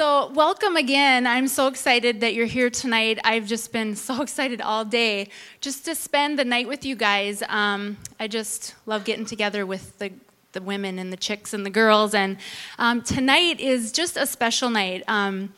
[0.00, 1.26] So, welcome again.
[1.26, 3.18] I'm so excited that you're here tonight.
[3.22, 5.28] I've just been so excited all day
[5.60, 7.42] just to spend the night with you guys.
[7.50, 10.10] Um, I just love getting together with the,
[10.52, 12.14] the women and the chicks and the girls.
[12.14, 12.38] And
[12.78, 15.04] um, tonight is just a special night.
[15.06, 15.52] Um,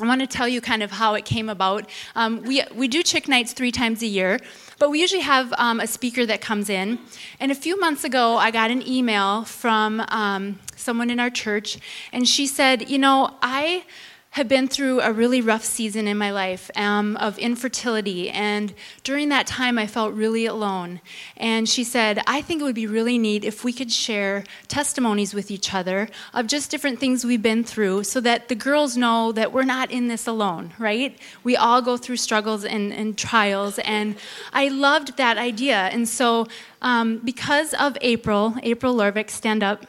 [0.00, 1.88] I want to tell you kind of how it came about.
[2.16, 4.40] Um, we, we do chick nights three times a year,
[4.78, 6.98] but we usually have um, a speaker that comes in.
[7.38, 11.78] And a few months ago, I got an email from um, someone in our church,
[12.10, 13.84] and she said, You know, I
[14.32, 18.30] have been through a really rough season in my life um, of infertility.
[18.30, 18.72] And
[19.04, 21.02] during that time, I felt really alone.
[21.36, 25.34] And she said, I think it would be really neat if we could share testimonies
[25.34, 29.32] with each other of just different things we've been through so that the girls know
[29.32, 31.18] that we're not in this alone, right?
[31.44, 33.78] We all go through struggles and, and trials.
[33.80, 34.16] And
[34.54, 35.76] I loved that idea.
[35.76, 36.48] And so,
[36.80, 39.86] um, because of April, April Lorvik, stand up.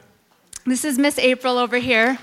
[0.66, 2.20] This is Miss April over here.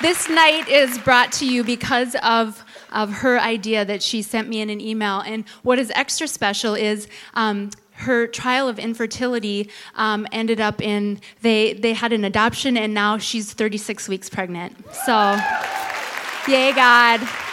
[0.00, 4.60] This night is brought to you because of, of her idea that she sent me
[4.60, 5.20] in an email.
[5.20, 11.20] And what is extra special is um, her trial of infertility um, ended up in,
[11.42, 14.76] they, they had an adoption, and now she's 36 weeks pregnant.
[15.04, 15.36] So,
[16.46, 17.47] yay, God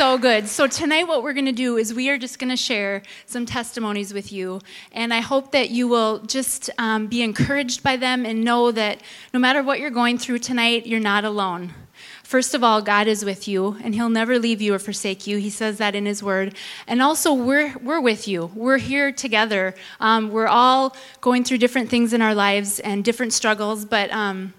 [0.00, 0.48] so good.
[0.48, 3.44] So, tonight, what we're going to do is we are just going to share some
[3.44, 4.62] testimonies with you.
[4.92, 9.02] And I hope that you will just um, be encouraged by them and know that
[9.34, 11.74] no matter what you're going through tonight, you're not alone.
[12.24, 15.36] First of all, God is with you, and He'll never leave you or forsake you.
[15.36, 16.56] He says that in His Word.
[16.86, 18.50] And also, we're, we're with you.
[18.54, 19.74] We're here together.
[20.00, 24.10] Um, we're all going through different things in our lives and different struggles, but.
[24.12, 24.54] Um,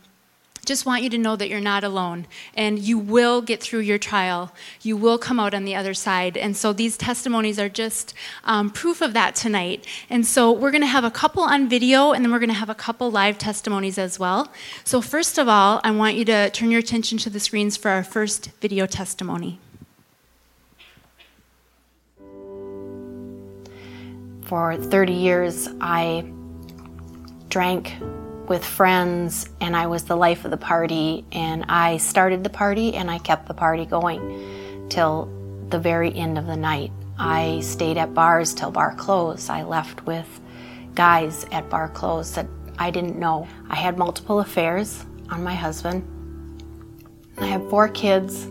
[0.65, 3.97] just want you to know that you're not alone and you will get through your
[3.97, 4.53] trial.
[4.81, 6.37] You will come out on the other side.
[6.37, 9.85] And so these testimonies are just um, proof of that tonight.
[10.09, 12.55] And so we're going to have a couple on video and then we're going to
[12.55, 14.51] have a couple live testimonies as well.
[14.83, 17.89] So, first of all, I want you to turn your attention to the screens for
[17.89, 19.59] our first video testimony.
[24.43, 26.25] For 30 years, I
[27.47, 27.93] drank
[28.51, 32.95] with friends and I was the life of the party and I started the party
[32.95, 35.29] and I kept the party going till
[35.69, 36.91] the very end of the night.
[37.17, 39.49] I stayed at bars till bar closed.
[39.49, 40.27] I left with
[40.95, 42.45] guys at bar closed that
[42.77, 43.47] I didn't know.
[43.69, 46.03] I had multiple affairs on my husband.
[47.37, 48.49] I have four kids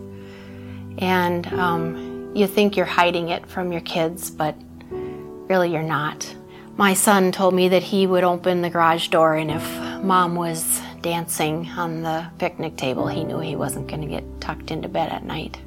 [0.97, 4.55] and um, you think you're hiding it from your kids, but
[4.89, 6.35] really you're not.
[6.75, 10.81] My son told me that he would open the garage door and if mom was
[11.01, 15.11] dancing on the picnic table, he knew he wasn't going to get tucked into bed
[15.11, 15.59] at night.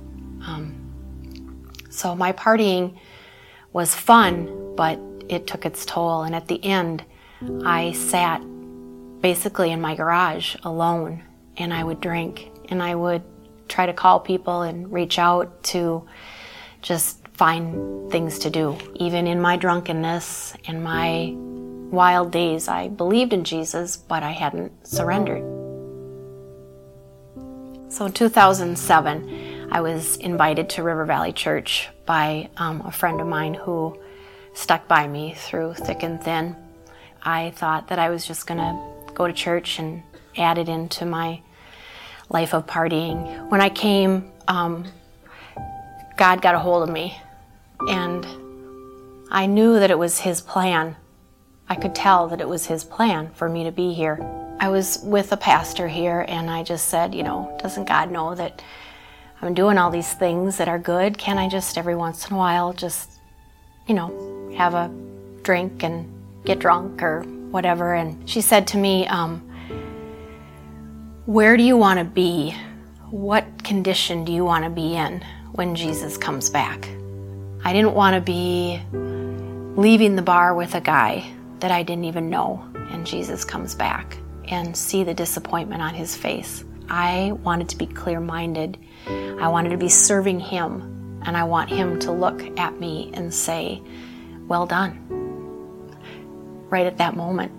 [0.46, 2.98] Um, so my partying
[3.72, 6.22] was fun, but it took its toll.
[6.22, 7.04] And at the end,
[7.64, 8.42] I sat
[9.20, 11.22] basically in my garage alone
[11.56, 13.22] and I would drink and I would
[13.68, 16.06] try to call people and reach out to
[16.82, 18.76] just find things to do.
[18.96, 21.34] Even in my drunkenness and my
[21.90, 25.42] wild days, I believed in Jesus, but I hadn't surrendered.
[27.92, 33.26] So in 2007, I was invited to River Valley Church by um, a friend of
[33.26, 33.96] mine who
[34.52, 36.56] stuck by me through thick and thin.
[37.22, 40.02] I thought that I was just going to go to church and
[40.36, 41.40] add it into my
[42.28, 43.48] life of partying.
[43.48, 44.86] When I came, um,
[46.16, 47.18] God got a hold of me,
[47.88, 48.26] and
[49.30, 50.96] I knew that it was His plan
[51.68, 54.18] I could tell that it was his plan for me to be here.
[54.60, 58.34] I was with a pastor here and I just said, you know, doesn't God know
[58.34, 58.62] that
[59.40, 61.16] I'm doing all these things that are good?
[61.16, 63.10] Can I just every once in a while just,
[63.86, 64.90] you know, have a
[65.42, 66.10] drink and
[66.44, 67.94] get drunk or whatever?
[67.94, 69.40] And she said to me, um,
[71.24, 72.54] Where do you want to be?
[73.10, 76.88] What condition do you want to be in when Jesus comes back?
[77.64, 78.82] I didn't want to be
[79.80, 81.32] leaving the bar with a guy
[81.64, 86.14] that I didn't even know, and Jesus comes back and see the disappointment on his
[86.14, 86.62] face.
[86.90, 88.76] I wanted to be clear minded.
[89.06, 93.32] I wanted to be serving him, and I want him to look at me and
[93.32, 93.80] say,
[94.46, 94.92] Well done,
[96.68, 97.50] right at that moment.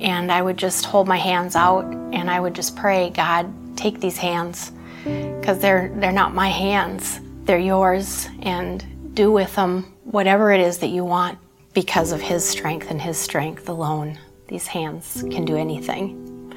[0.00, 4.00] And I would just hold my hands out and I would just pray, God, take
[4.00, 4.72] these hands.
[5.04, 10.78] Because they're, they're not my hands, they're yours, and do with them whatever it is
[10.78, 11.36] that you want
[11.72, 16.54] because of His strength and His strength alone, these hands can do anything.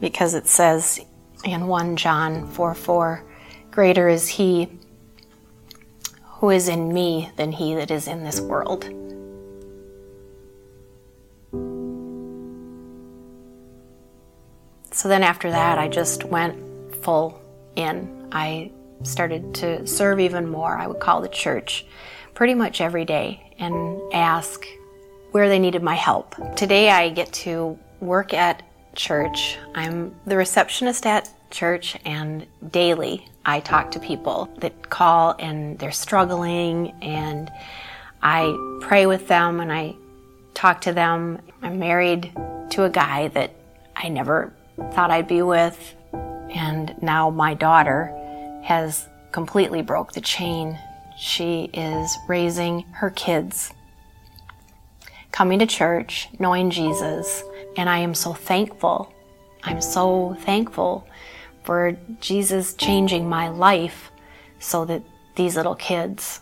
[0.00, 1.00] Because it says
[1.44, 3.24] in 1 John 4 4,
[3.70, 4.68] Greater is He
[6.38, 8.84] who is in me than he that is in this world.
[14.92, 16.56] So then after that, I just went
[17.02, 17.40] full
[17.74, 18.28] in.
[18.30, 18.70] I
[19.02, 20.76] started to serve even more.
[20.76, 21.86] I would call the church
[22.34, 24.66] pretty much every day and ask
[25.32, 26.34] where they needed my help.
[26.56, 28.62] Today I get to work at
[28.94, 29.58] church.
[29.74, 35.90] I'm the receptionist at church and daily I talk to people that call and they're
[35.90, 37.50] struggling and
[38.20, 39.96] I pray with them and I
[40.52, 41.40] talk to them.
[41.62, 42.32] I'm married
[42.70, 43.54] to a guy that
[43.96, 44.52] I never
[44.92, 48.14] thought I'd be with and now my daughter
[48.64, 50.78] has completely broke the chain.
[51.18, 53.72] She is raising her kids,
[55.32, 57.42] coming to church, knowing Jesus,
[57.76, 59.12] and I am so thankful.
[59.64, 61.08] I'm so thankful
[61.64, 64.12] for Jesus changing my life
[64.60, 65.02] so that
[65.34, 66.40] these little kids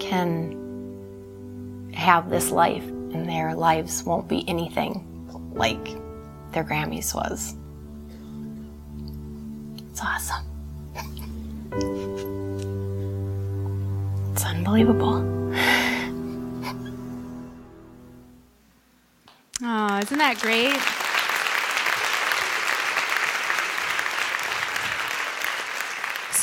[0.00, 5.84] can have this life and their lives won't be anything like
[6.50, 7.54] their Grammys was.
[9.88, 10.42] It's awesome.
[14.36, 15.14] It's unbelievable.
[19.62, 20.76] Oh, isn't that great?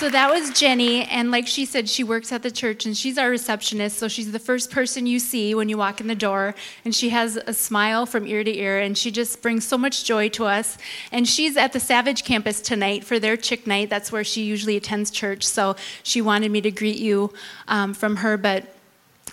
[0.04, 3.18] So that was Jenny, and like she said, she works at the church and she's
[3.18, 3.98] our receptionist.
[3.98, 7.08] So she's the first person you see when you walk in the door, and she
[7.12, 10.44] has a smile from ear to ear, and she just brings so much joy to
[10.44, 10.78] us.
[11.14, 13.90] And she's at the Savage campus tonight for their chick night.
[13.90, 15.48] That's where she usually attends church.
[15.48, 17.32] So she wanted me to greet you
[17.70, 18.73] um, from her, but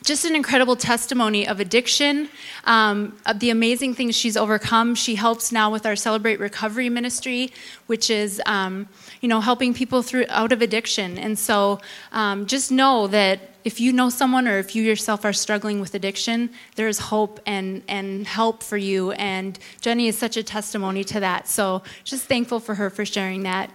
[0.05, 2.29] just an incredible testimony of addiction,
[2.65, 4.95] um, of the amazing things she's overcome.
[4.95, 7.53] She helps now with our Celebrate Recovery ministry,
[7.87, 8.89] which is, um,
[9.21, 11.19] you know, helping people through out of addiction.
[11.19, 11.81] And so,
[12.13, 15.95] um, just know that if you know someone or if you yourself are struggling with
[15.95, 19.13] addiction, there is hope and and help for you.
[19.13, 21.47] And Jenny is such a testimony to that.
[21.47, 23.71] So, just thankful for her for sharing that.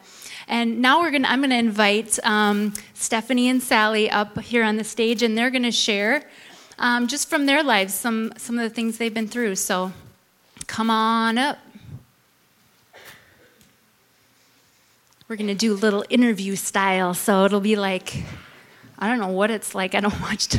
[0.48, 4.78] And now we're gonna, I'm going to invite um, Stephanie and Sally up here on
[4.78, 6.24] the stage, and they're going to share
[6.78, 9.56] um, just from their lives some, some of the things they've been through.
[9.56, 9.92] So
[10.68, 11.58] come on up.
[15.28, 18.24] We're going to do a little interview style, so it'll be like,
[19.00, 19.96] I don't know what it's like.
[19.96, 20.50] I don't watch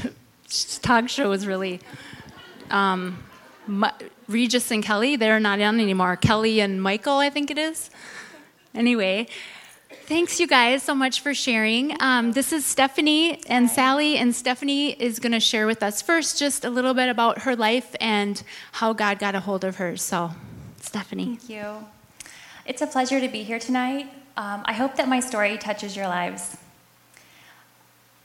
[0.83, 1.81] talk shows really.
[2.71, 3.23] Um,
[4.29, 6.17] Regis and Kelly, they're not on anymore.
[6.17, 7.91] Kelly and Michael, I think it is.
[8.75, 9.29] Anyway,
[10.05, 12.01] Thanks, you guys, so much for sharing.
[12.01, 16.39] Um, this is Stephanie and Sally, and Stephanie is going to share with us first
[16.39, 19.97] just a little bit about her life and how God got a hold of her.
[19.97, 20.31] So,
[20.81, 21.37] Stephanie.
[21.37, 21.87] Thank you.
[22.65, 24.09] It's a pleasure to be here tonight.
[24.37, 26.57] Um, I hope that my story touches your lives.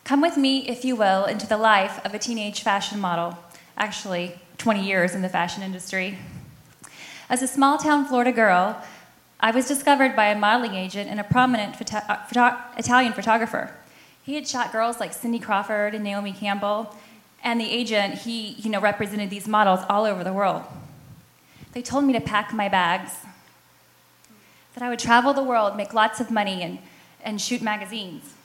[0.04, 3.38] Come with me, if you will, into the life of a teenage fashion model,
[3.78, 6.18] actually, 20 years in the fashion industry.
[7.30, 8.84] As a small town Florida girl,
[9.44, 13.72] I was discovered by a modeling agent and a prominent photo- uh, photo- Italian photographer.
[14.24, 16.96] He had shot girls like Cindy Crawford and Naomi Campbell,
[17.44, 20.62] and the agent, he you know, represented these models all over the world.
[21.74, 23.14] They told me to pack my bags,
[24.76, 26.78] that I would travel the world, make lots of money, and,
[27.24, 28.36] and shoot magazines.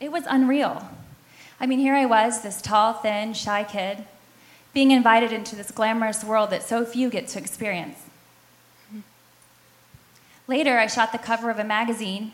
[0.00, 0.88] It was unreal.
[1.60, 4.04] I mean, here I was, this tall, thin, shy kid,
[4.72, 7.98] being invited into this glamorous world that so few get to experience.
[10.48, 12.32] Later, I shot the cover of a magazine,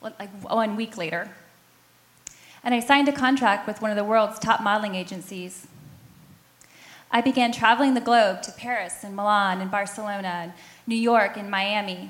[0.00, 1.30] like oh, one week later.
[2.64, 5.66] And I signed a contract with one of the world's top modeling agencies.
[7.10, 10.52] I began traveling the globe to Paris and Milan and Barcelona and
[10.86, 12.08] New York and Miami.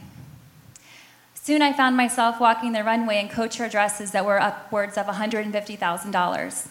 [1.35, 6.69] Soon I found myself walking the runway in couture dresses that were upwards of $150,000.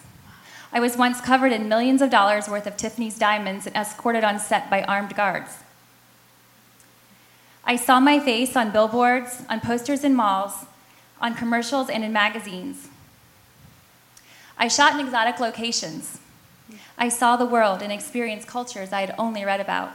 [0.72, 4.40] I was once covered in millions of dollars worth of Tiffany's diamonds and escorted on
[4.40, 5.58] set by armed guards.
[7.72, 10.66] I saw my face on billboards, on posters in malls,
[11.22, 12.90] on commercials, and in magazines.
[14.58, 16.20] I shot in exotic locations.
[16.98, 19.94] I saw the world and experienced cultures I had only read about.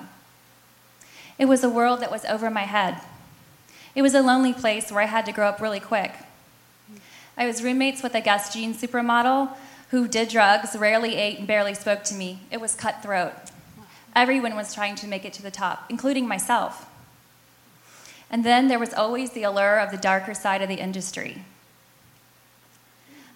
[1.39, 2.99] It was a world that was over my head.
[3.95, 6.15] It was a lonely place where I had to grow up really quick.
[7.37, 9.55] I was roommates with a Guess Jean supermodel
[9.91, 12.41] who did drugs, rarely ate, and barely spoke to me.
[12.51, 13.35] It was cutthroat.
[14.15, 16.87] Everyone was trying to make it to the top, including myself.
[18.31, 21.45] And then there was always the allure of the darker side of the industry.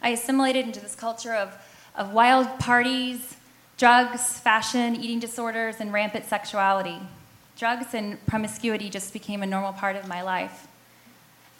[0.02, 1.56] I assimilated into this culture of,
[1.94, 3.36] of wild parties,
[3.76, 6.98] drugs, fashion, eating disorders, and rampant sexuality.
[7.56, 10.66] Drugs and promiscuity just became a normal part of my life.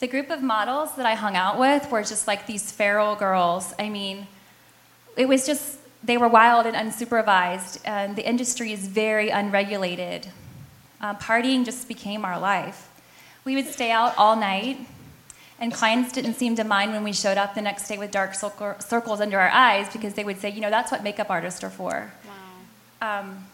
[0.01, 3.75] The group of models that I hung out with were just like these feral girls.
[3.79, 4.27] I mean,
[5.17, 10.29] it was just, they were wild and unsupervised, and the industry is very unregulated.
[11.03, 12.90] Uh, partying just became our life.
[13.45, 14.79] We would stay out all night,
[15.59, 18.35] and clients didn't seem to mind when we showed up the next day with dark
[18.35, 21.71] circles under our eyes because they would say, you know, that's what makeup artists are
[21.71, 22.13] for.
[23.01, 23.21] Wow.
[23.21, 23.47] Um,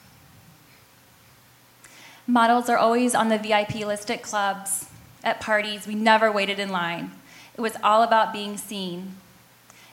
[2.27, 4.87] models are always on the VIP list at clubs,
[5.23, 5.87] at parties.
[5.87, 7.13] We never waited in line.
[7.57, 9.17] It was all about being seen.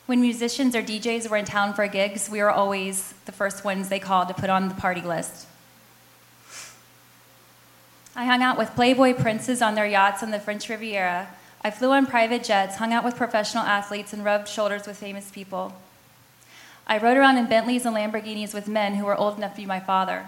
[0.06, 3.88] When musicians or DJs were in town for gigs, we were always the first ones
[3.88, 5.48] they called to put on the party list.
[8.16, 11.30] I hung out with Playboy princes on their yachts on the French Riviera.
[11.64, 15.32] I flew on private jets, hung out with professional athletes, and rubbed shoulders with famous
[15.32, 15.74] people.
[16.86, 19.66] I rode around in Bentleys and Lamborghinis with men who were old enough to be
[19.66, 20.26] my father.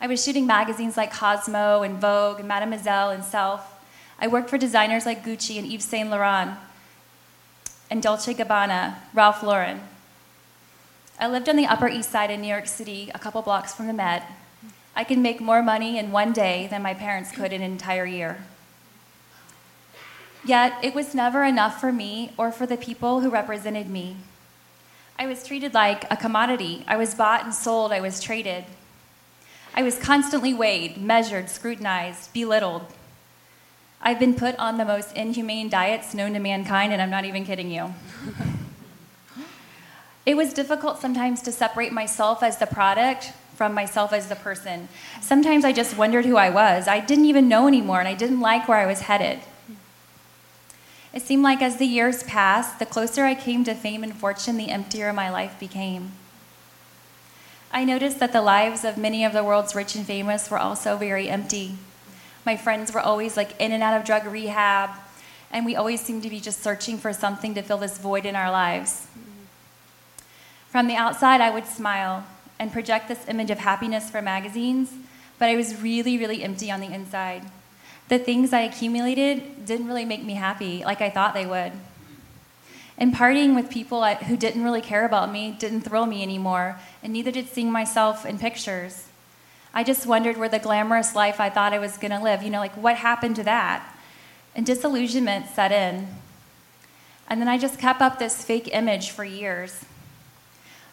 [0.00, 3.84] I was shooting magazines like Cosmo and Vogue and Mademoiselle and Self.
[4.18, 6.58] I worked for designers like Gucci and Yves Saint Laurent
[7.90, 9.80] and Dolce Gabbana, Ralph Lauren.
[11.18, 13.88] I lived on the Upper East Side in New York City, a couple blocks from
[13.88, 14.24] the Met.
[14.94, 18.06] I can make more money in one day than my parents could in an entire
[18.06, 18.44] year.
[20.44, 24.16] Yet, it was never enough for me or for the people who represented me.
[25.18, 26.84] I was treated like a commodity.
[26.88, 28.64] I was bought and sold, I was traded.
[29.74, 32.86] I was constantly weighed, measured, scrutinized, belittled.
[34.00, 37.44] I've been put on the most inhumane diets known to mankind, and I'm not even
[37.44, 37.94] kidding you.
[40.26, 44.88] it was difficult sometimes to separate myself as the product from myself as the person.
[45.20, 46.88] Sometimes I just wondered who I was.
[46.88, 49.40] I didn't even know anymore, and I didn't like where I was headed.
[51.12, 54.56] It seemed like as the years passed, the closer I came to fame and fortune,
[54.56, 56.12] the emptier my life became.
[57.70, 60.96] I noticed that the lives of many of the world's rich and famous were also
[60.96, 61.76] very empty.
[62.46, 64.88] My friends were always like in and out of drug rehab,
[65.52, 68.36] and we always seemed to be just searching for something to fill this void in
[68.36, 69.06] our lives.
[70.70, 72.24] From the outside, I would smile,
[72.60, 74.92] and project this image of happiness for magazines,
[75.38, 77.42] but I was really, really empty on the inside.
[78.08, 81.72] The things I accumulated didn't really make me happy like I thought they would.
[82.98, 87.14] And partying with people who didn't really care about me didn't thrill me anymore, and
[87.14, 89.08] neither did seeing myself in pictures.
[89.72, 92.50] I just wondered where the glamorous life I thought I was going to live, you
[92.50, 93.96] know, like what happened to that?
[94.54, 96.08] And disillusionment set in.
[97.26, 99.86] And then I just kept up this fake image for years.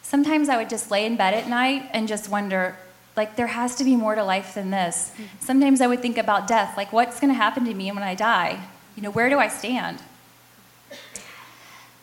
[0.08, 2.78] Sometimes I would just lay in bed at night and just wonder,
[3.14, 5.12] like, there has to be more to life than this.
[5.12, 5.24] Mm-hmm.
[5.40, 8.14] Sometimes I would think about death, like, what's going to happen to me when I
[8.14, 8.58] die?
[8.96, 9.98] You know, where do I stand?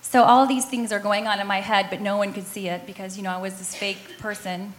[0.04, 2.68] So all these things are going on in my head, but no one could see
[2.68, 4.76] it because, you know, I was this fake person.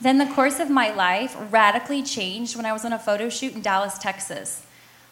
[0.00, 3.54] Then the course of my life radically changed when I was on a photo shoot
[3.54, 4.64] in Dallas, Texas.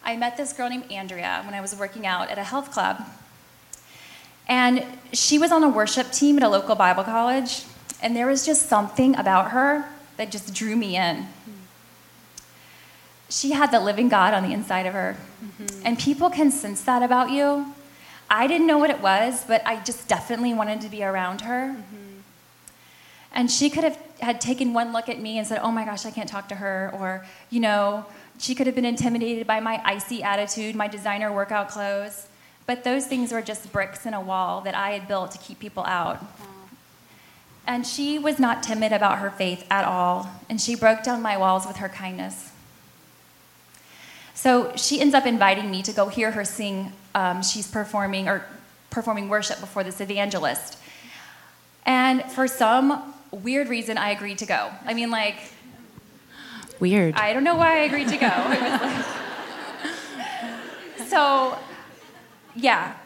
[0.05, 3.05] I met this girl named Andrea when I was working out at a health club.
[4.49, 7.65] And she was on a worship team at a local Bible college,
[8.03, 11.27] and there was just something about her that just drew me in.
[13.29, 15.17] She had the living God on the inside of her.
[15.45, 15.83] Mm-hmm.
[15.85, 17.75] And people can sense that about you.
[18.31, 21.75] I didn't know what it was, but I just definitely wanted to be around her.
[21.77, 22.21] Mm-hmm.
[23.33, 26.07] And she could have had taken one look at me and said, "Oh my gosh,
[26.07, 28.07] I can't talk to her," or you know,
[28.39, 32.26] she could have been intimidated by my icy attitude, my designer workout clothes.
[32.67, 35.61] But those things were just bricks in a wall that I had built to keep
[35.61, 36.25] people out.
[37.67, 41.37] And she was not timid about her faith at all, and she broke down my
[41.37, 42.53] walls with her kindness.
[44.35, 46.93] So she ends up inviting me to go hear her sing.
[47.15, 48.45] Um, she's performing or
[48.91, 50.79] performing worship before this evangelist.
[51.85, 54.71] And for some weird reason, I agreed to go.
[54.85, 55.37] I mean, like,
[56.79, 57.15] weird.
[57.15, 58.27] I don't know why I agreed to go.
[58.27, 59.05] Like,
[61.09, 61.59] so
[62.57, 62.97] yeah,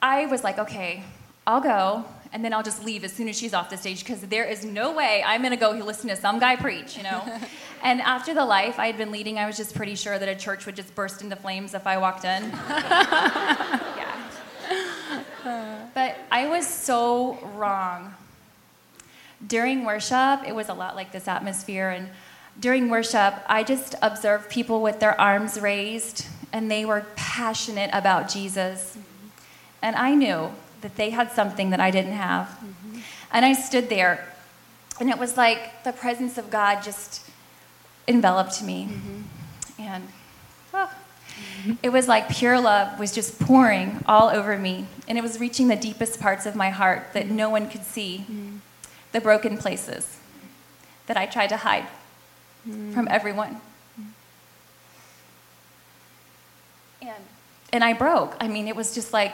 [0.00, 1.02] I was like, okay,
[1.46, 4.20] I'll go, and then I'll just leave as soon as she's off the stage because
[4.20, 7.22] there is no way I'm gonna go listen to some guy preach, you know?
[7.82, 10.36] and after the life I had been leading, I was just pretty sure that a
[10.36, 12.50] church would just burst into flames if I walked in.
[12.50, 14.14] yeah.
[15.94, 18.14] But I was so wrong.
[19.46, 22.08] During worship, it was a lot like this atmosphere, and
[22.60, 28.28] during worship, I just observed people with their arms raised and they were passionate about
[28.28, 28.96] Jesus.
[28.96, 29.28] Mm-hmm.
[29.82, 32.46] And I knew that they had something that I didn't have.
[32.46, 32.98] Mm-hmm.
[33.32, 34.26] And I stood there,
[35.00, 37.28] and it was like the presence of God just
[38.06, 38.88] enveloped me.
[38.90, 39.82] Mm-hmm.
[39.82, 40.08] And
[40.74, 40.90] oh,
[41.82, 44.86] it was like pure love was just pouring all over me.
[45.06, 48.26] And it was reaching the deepest parts of my heart that no one could see,
[49.12, 50.18] the broken places
[51.06, 51.86] that I tried to hide
[52.64, 53.60] from everyone.
[57.08, 57.24] And,
[57.72, 58.36] and I broke.
[58.40, 59.32] I mean, it was just like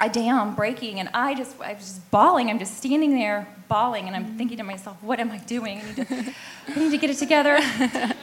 [0.00, 2.50] a dam breaking, and I just, I was just bawling.
[2.50, 4.36] I'm just standing there bawling, and I'm mm-hmm.
[4.36, 5.80] thinking to myself, what am I doing?
[5.80, 6.34] I need to,
[6.68, 7.58] I need to get it together.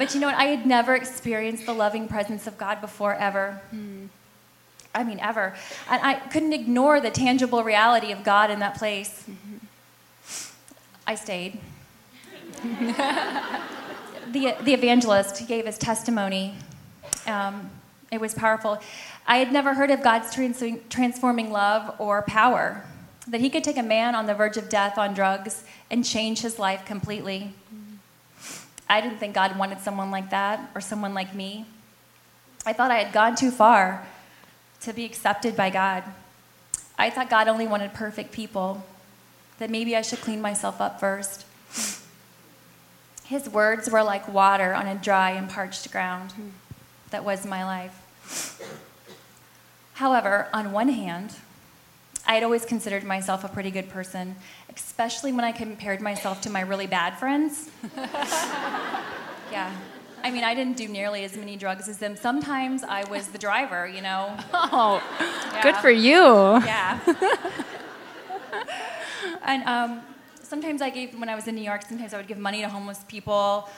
[0.00, 0.36] But you know what?
[0.36, 3.60] I had never experienced the loving presence of God before, ever.
[3.70, 4.08] Mm.
[4.94, 5.54] I mean, ever.
[5.90, 9.26] And I couldn't ignore the tangible reality of God in that place.
[9.30, 9.56] Mm-hmm.
[11.06, 11.60] I stayed.
[14.32, 16.54] the, the evangelist gave his testimony.
[17.26, 17.70] Um,
[18.10, 18.80] it was powerful.
[19.26, 22.84] I had never heard of God's trans- transforming love or power,
[23.28, 26.40] that he could take a man on the verge of death on drugs and change
[26.40, 27.54] his life completely.
[28.88, 31.66] I didn't think God wanted someone like that or someone like me.
[32.66, 34.06] I thought I had gone too far
[34.80, 36.02] to be accepted by God.
[36.98, 38.84] I thought God only wanted perfect people,
[39.58, 41.46] that maybe I should clean myself up first.
[43.24, 46.32] His words were like water on a dry and parched ground.
[47.10, 48.60] That was my life.
[49.94, 51.34] However, on one hand,
[52.26, 54.36] I had always considered myself a pretty good person,
[54.74, 57.68] especially when I compared myself to my really bad friends.
[59.52, 59.72] yeah.
[60.22, 62.14] I mean, I didn't do nearly as many drugs as them.
[62.14, 64.36] Sometimes I was the driver, you know.
[64.52, 65.02] Oh,
[65.52, 65.62] Yeah.
[65.62, 66.22] good for you.
[66.64, 66.98] Yeah.
[69.42, 70.02] and um,
[70.42, 72.68] sometimes I gave, when I was in New York, sometimes I would give money to
[72.68, 73.68] homeless people.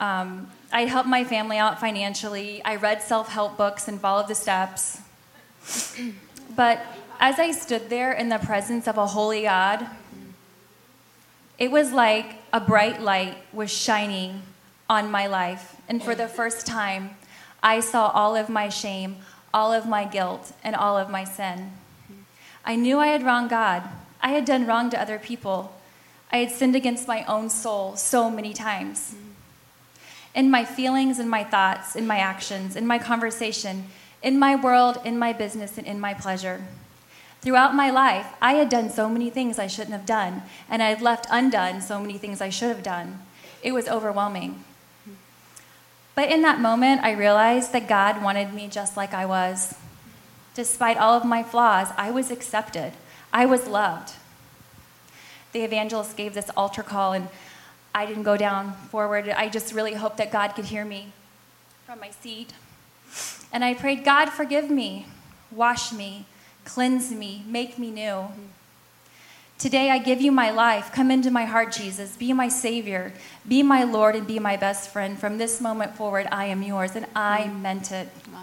[0.00, 2.62] Um, I helped my family out financially.
[2.64, 5.00] I read self help books and followed the steps.
[6.56, 6.80] but
[7.20, 9.86] as I stood there in the presence of a holy God,
[11.58, 14.42] it was like a bright light was shining
[14.88, 15.76] on my life.
[15.86, 17.10] And for the first time,
[17.62, 19.16] I saw all of my shame,
[19.52, 21.72] all of my guilt, and all of my sin.
[22.64, 23.82] I knew I had wronged God.
[24.22, 25.74] I had done wrong to other people.
[26.32, 29.14] I had sinned against my own soul so many times.
[30.34, 33.86] In my feelings, in my thoughts, in my actions, in my conversation,
[34.22, 36.62] in my world, in my business, and in my pleasure.
[37.40, 40.90] Throughout my life, I had done so many things I shouldn't have done, and I
[40.90, 43.20] had left undone so many things I should have done.
[43.62, 44.62] It was overwhelming.
[46.14, 49.74] But in that moment, I realized that God wanted me just like I was.
[50.54, 52.92] Despite all of my flaws, I was accepted,
[53.32, 54.12] I was loved.
[55.52, 57.28] The evangelist gave this altar call, and
[57.94, 59.28] I didn't go down forward.
[59.28, 61.12] I just really hoped that God could hear me
[61.86, 62.52] from my seat.
[63.52, 65.06] And I prayed, God, forgive me,
[65.50, 66.26] wash me,
[66.64, 68.28] cleanse me, make me new.
[69.58, 70.90] Today I give you my life.
[70.92, 72.16] Come into my heart, Jesus.
[72.16, 73.12] Be my Savior.
[73.46, 75.18] Be my Lord and be my best friend.
[75.18, 76.96] From this moment forward, I am yours.
[76.96, 77.60] And I mm.
[77.60, 78.08] meant it.
[78.32, 78.40] Wow.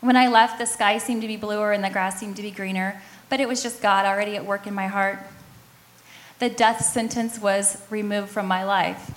[0.00, 2.50] When I left, the sky seemed to be bluer and the grass seemed to be
[2.50, 5.18] greener, but it was just God already at work in my heart.
[6.38, 9.12] The death sentence was removed from my life.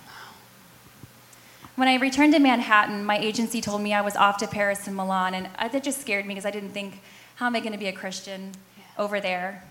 [1.75, 4.95] When I returned to Manhattan, my agency told me I was off to Paris and
[4.95, 7.01] Milan, and that just scared me because I didn't think,
[7.35, 8.51] how am I going to be a Christian
[8.97, 9.63] over there?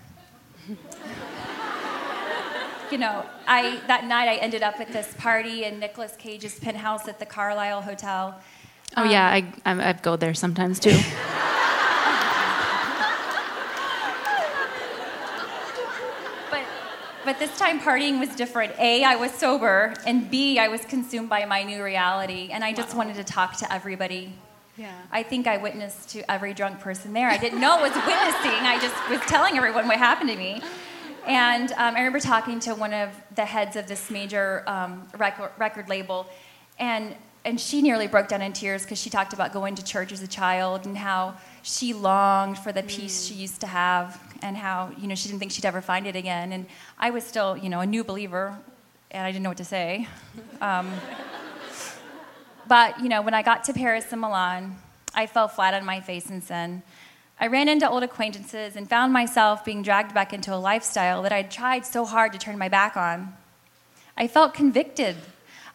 [2.91, 7.07] you know, I that night I ended up at this party in Nicolas Cage's penthouse
[7.07, 8.39] at the Carlyle Hotel.
[8.97, 9.27] Oh yeah,
[9.65, 10.97] um, I I, I go there sometimes too.
[17.25, 18.73] but this time partying was different.
[18.79, 22.73] A, I was sober, and B, I was consumed by my new reality, and I
[22.73, 24.33] just wanted to talk to everybody.
[24.77, 24.93] Yeah.
[25.11, 27.29] I think I witnessed to every drunk person there.
[27.29, 28.65] I didn't know it was witnessing.
[28.65, 30.61] I just was telling everyone what happened to me.
[31.27, 35.51] And um, I remember talking to one of the heads of this major um, record,
[35.57, 36.27] record label,
[36.79, 40.11] and and she nearly broke down in tears because she talked about going to church
[40.11, 44.57] as a child and how she longed for the peace she used to have and
[44.57, 46.51] how you know she didn't think she'd ever find it again.
[46.51, 46.65] And
[46.97, 48.57] I was still you know a new believer,
[49.11, 50.07] and I didn't know what to say.
[50.61, 50.91] Um,
[52.67, 54.77] but you know when I got to Paris and Milan,
[55.13, 56.83] I fell flat on my face in sin.
[57.39, 61.31] I ran into old acquaintances and found myself being dragged back into a lifestyle that
[61.31, 63.33] I'd tried so hard to turn my back on.
[64.15, 65.15] I felt convicted.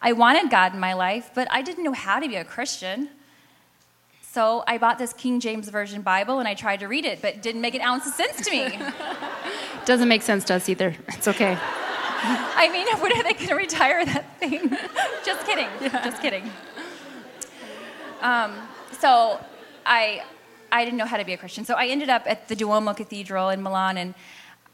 [0.01, 3.09] I wanted God in my life, but I didn't know how to be a Christian.
[4.37, 7.37] So I bought this King James Version Bible and I tried to read it, but
[7.37, 8.79] it didn't make an ounce of sense to me.
[9.87, 10.95] Doesn't make sense to us either.
[11.09, 11.57] It's okay.
[11.63, 14.77] I mean, when are they going to retire that thing?
[15.25, 15.69] just kidding.
[15.81, 16.51] Just kidding.
[18.21, 18.53] Um,
[19.01, 19.43] so
[19.87, 20.23] I,
[20.71, 21.65] I didn't know how to be a Christian.
[21.65, 24.15] So I ended up at the Duomo Cathedral in Milan, and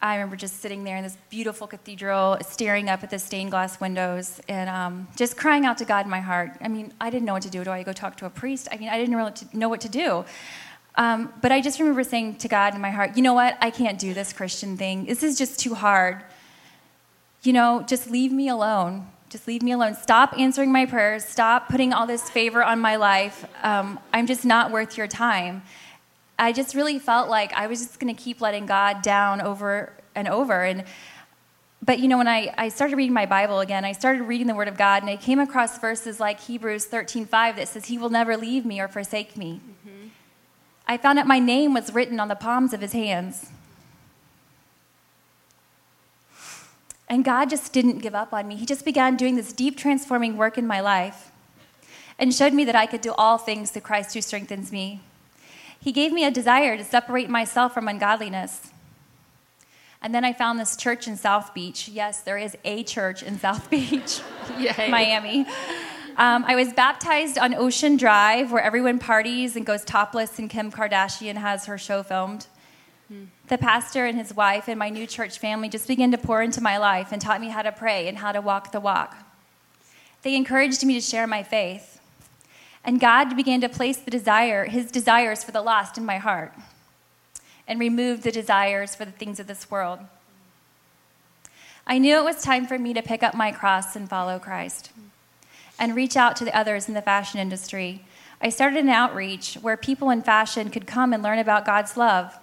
[0.02, 3.80] I remember just sitting there in this beautiful cathedral, staring up at the stained glass
[3.80, 6.50] windows, and um, just crying out to God in my heart.
[6.60, 7.62] I mean, I didn't know what to do.
[7.62, 8.68] Do I go talk to a priest?
[8.72, 10.24] I mean, I didn't really know what to do.
[10.96, 13.56] Um, but I just remember saying to God in my heart, you know what?
[13.60, 15.06] I can't do this Christian thing.
[15.06, 16.22] This is just too hard
[17.42, 19.06] you know, just leave me alone.
[19.28, 19.94] Just leave me alone.
[19.94, 21.24] Stop answering my prayers.
[21.24, 23.44] Stop putting all this favor on my life.
[23.62, 25.62] Um, I'm just not worth your time.
[26.38, 29.92] I just really felt like I was just going to keep letting God down over
[30.14, 30.64] and over.
[30.64, 30.84] And
[31.84, 34.54] but you know, when I, I started reading my Bible again, I started reading the
[34.54, 37.98] Word of God, and I came across verses like Hebrews 13 5 that says, He
[37.98, 39.60] will never leave me or forsake me.
[39.86, 40.08] Mm-hmm.
[40.86, 43.50] I found out my name was written on the palms of His hands.
[47.08, 48.56] And God just didn't give up on me.
[48.56, 51.30] He just began doing this deep transforming work in my life
[52.18, 55.00] and showed me that I could do all things through Christ who strengthens me.
[55.82, 58.70] He gave me a desire to separate myself from ungodliness.
[60.00, 61.88] And then I found this church in South Beach.
[61.88, 64.20] Yes, there is a church in South Beach,
[64.78, 65.44] Miami.
[66.16, 70.70] Um, I was baptized on Ocean Drive, where everyone parties and goes topless, and Kim
[70.70, 72.46] Kardashian has her show filmed.
[73.48, 76.62] The pastor and his wife and my new church family just began to pour into
[76.62, 79.16] my life and taught me how to pray and how to walk the walk.
[80.22, 82.00] They encouraged me to share my faith.
[82.84, 86.52] And God began to place the desire, his desires for the lost in my heart
[87.68, 90.00] and remove the desires for the things of this world.
[91.86, 94.90] I knew it was time for me to pick up my cross and follow Christ
[95.78, 98.04] and reach out to the others in the fashion industry.
[98.40, 102.36] I started an outreach where people in fashion could come and learn about God's love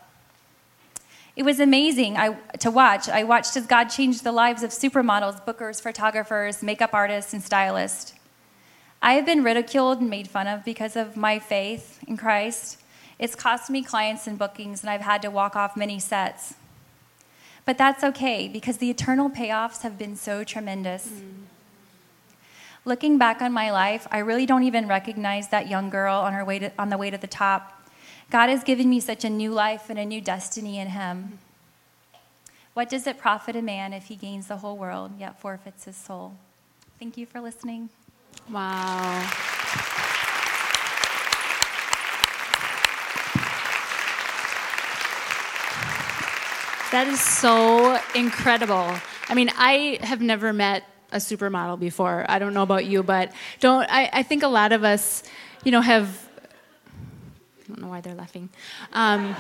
[1.39, 3.08] it was amazing I, to watch.
[3.08, 8.13] I watched as God changed the lives of supermodels, bookers, photographers, makeup artists, and stylists.
[9.01, 12.77] I have been ridiculed and made fun of because of my faith in Christ.
[13.17, 16.55] It's cost me clients and bookings, and I've had to walk off many sets.
[17.65, 21.07] But that's okay because the eternal payoffs have been so tremendous.
[21.07, 21.45] Mm.
[22.85, 26.45] Looking back on my life, I really don't even recognize that young girl on, her
[26.45, 27.75] way to, on the way to the top
[28.29, 31.39] God has given me such a new life and a new destiny in Him.
[32.75, 35.97] What does it profit a man if he gains the whole world yet forfeits his
[35.97, 36.35] soul?
[36.99, 37.89] Thank you for listening.
[38.51, 39.29] Wow.
[46.91, 48.95] That is so incredible.
[49.27, 52.25] I mean, I have never met a supermodel before.
[52.27, 55.21] I don't know about you, but don't I, I think a lot of us,
[55.63, 58.49] you know, have I don't know why they're laughing.
[58.93, 59.35] Um,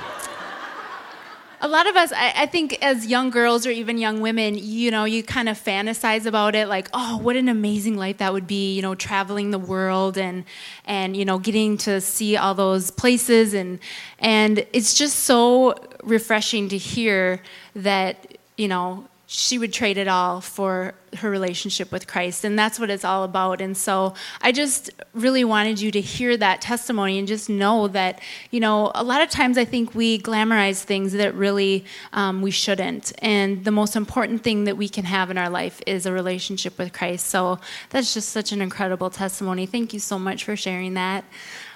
[1.61, 4.91] a lot of us, I, I, think, as young girls or even young women, you
[4.91, 8.47] know, you kind of fantasize about it, like, oh, what an amazing life that would
[8.47, 10.45] be, you know, traveling the world and
[10.85, 13.79] and you know, getting to see all those places, and
[14.19, 17.41] and it's just so refreshing to hear
[17.75, 22.43] that, you know, she would trade it all for her relationship with Christ.
[22.43, 23.61] And that's what it's all about.
[23.61, 28.21] And so I just really wanted you to hear that testimony and just know that,
[28.49, 32.49] you know, a lot of times I think we glamorize things that really um, we
[32.49, 33.13] shouldn't.
[33.19, 36.79] And the most important thing that we can have in our life is a relationship
[36.79, 37.27] with Christ.
[37.27, 37.59] So
[37.91, 39.67] that's just such an incredible testimony.
[39.67, 41.23] Thank you so much for sharing that.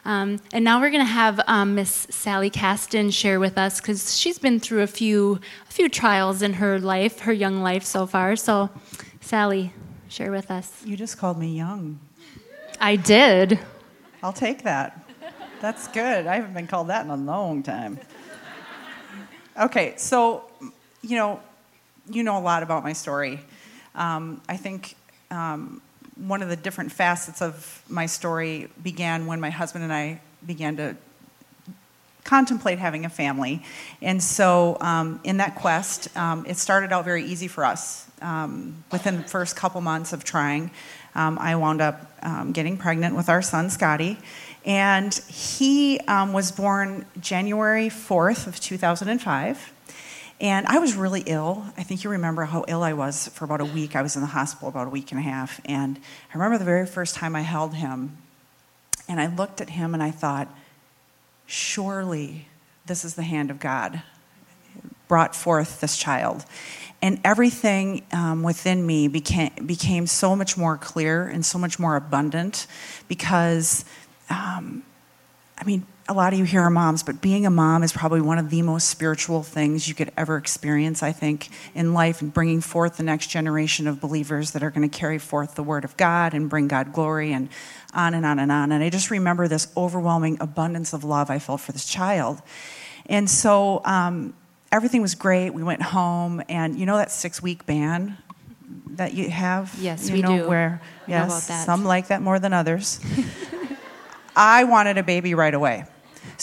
[0.06, 4.18] Um, and now we're going to have um, Miss Sally Caston share with us because
[4.18, 5.40] she's been through a few
[5.70, 8.36] a few trials in her life, her young life so far.
[8.36, 8.70] So,
[9.22, 9.72] Sally,
[10.10, 10.84] share with us.
[10.86, 12.00] You just called me young.
[12.82, 13.60] I did.
[14.22, 15.00] I'll take that.
[15.62, 16.28] That's good.
[16.28, 17.98] I haven't been called that in a long time.
[19.58, 20.50] Okay, so
[21.02, 21.40] you know,
[22.10, 23.40] you know a lot about my story.
[23.96, 24.96] Um, I think
[25.32, 25.82] um,
[26.16, 30.78] one of the different facets of my story began when my husband and I began
[30.78, 30.96] to
[32.24, 33.64] contemplate having a family.
[34.02, 38.08] And so, um, in that quest, um, it started out very easy for us.
[38.22, 40.72] Um, within the first couple months of trying,
[41.16, 44.18] um, I wound up um, getting pregnant with our son, Scotty.
[44.66, 49.73] And he um, was born January 4th of 2005.
[50.44, 51.64] And I was really ill.
[51.78, 53.96] I think you remember how ill I was for about a week.
[53.96, 55.62] I was in the hospital about a week and a half.
[55.64, 58.18] And I remember the very first time I held him,
[59.08, 60.54] and I looked at him and I thought,
[61.46, 62.50] surely
[62.86, 64.04] this is the hand of God
[65.08, 66.44] brought forth this child.
[67.02, 71.96] And everything um, within me became, became so much more clear and so much more
[71.96, 72.68] abundant
[73.08, 73.86] because,
[74.30, 74.84] um,
[75.58, 78.22] I mean, a lot of you here are moms, but being a mom is probably
[78.22, 82.32] one of the most spiritual things you could ever experience, I think, in life, and
[82.32, 85.84] bringing forth the next generation of believers that are going to carry forth the Word
[85.84, 87.50] of God and bring God glory, and
[87.96, 88.72] on and on and on.
[88.72, 92.44] And I just remember this overwhelming abundance of love I felt for this child.
[93.08, 94.36] And so um,
[94.72, 95.50] everything was great.
[95.50, 98.20] We went home, and you know that six week ban
[98.92, 99.76] that you have?
[99.80, 100.48] Yes, you we know do.
[100.48, 103.00] Where, yes, some like that more than others.
[104.36, 105.86] I wanted a baby right away.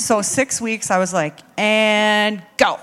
[0.01, 2.81] So six weeks, I was like, and go.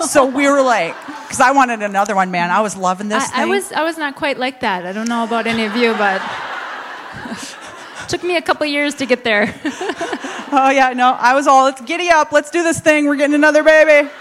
[0.00, 2.50] So we were like, because I wanted another one, man.
[2.50, 3.22] I was loving this.
[3.32, 4.84] I, I, was, I was not quite like that.
[4.84, 6.20] I don't know about any of you, but
[8.08, 9.54] took me a couple years to get there.
[9.64, 13.06] oh yeah, no, I was all, let's giddy up, let's do this thing.
[13.06, 14.10] We're getting another baby.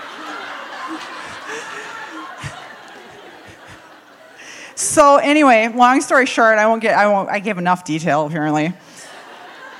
[4.77, 6.97] So anyway, long story short, I won't get.
[6.97, 7.29] I won't.
[7.29, 8.73] I gave enough detail apparently.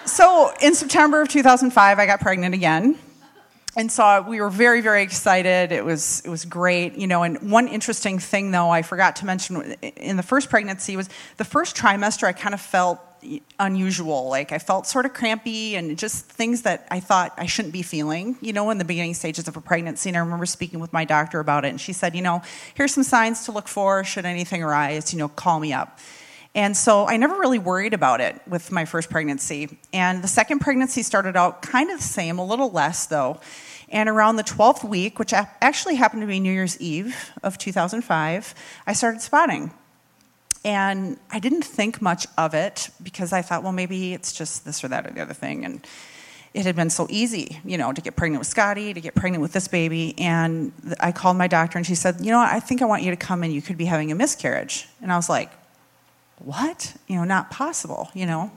[0.06, 2.98] So in September of 2005, I got pregnant again.
[3.78, 5.72] And so we were very very excited.
[5.72, 9.26] It was it was great you know and one interesting thing though i forgot to
[9.26, 13.02] mention in the first pregnancy was the first trimester i kind of felt
[13.60, 14.30] unusual.
[14.30, 17.82] Like i felt sort of crampy and just things that i thought i shouldn't be
[17.82, 20.10] feeling you know in the beginning stages of a pregnancy.
[20.10, 21.70] And i remember speaking with my doctor about it.
[21.70, 22.42] And she said you know
[22.76, 25.12] here's some signs to look for should anything arise.
[25.12, 26.00] You know call me up
[26.56, 29.78] and so I never really worried about it with my first pregnancy.
[29.92, 33.42] And the second pregnancy started out kind of the same, a little less though.
[33.90, 38.56] And around the 12th week, which actually happened to be New Year's Eve of 2005,
[38.88, 39.72] I started spotting.
[40.64, 44.84] And I didn't think much of it because I thought, well, maybe it's just this
[44.84, 45.66] or that or the other thing.
[45.66, 45.86] And
[46.54, 49.42] it had been so easy, you know, to get pregnant with Scotty, to get pregnant
[49.42, 50.16] with this baby.
[50.18, 53.12] And I called my doctor and she said, you know, I think I want you
[53.12, 53.52] to come in.
[53.52, 54.88] You could be having a miscarriage.
[55.02, 55.52] And I was like,
[56.40, 56.96] what?
[57.08, 58.52] You know, not possible, you know.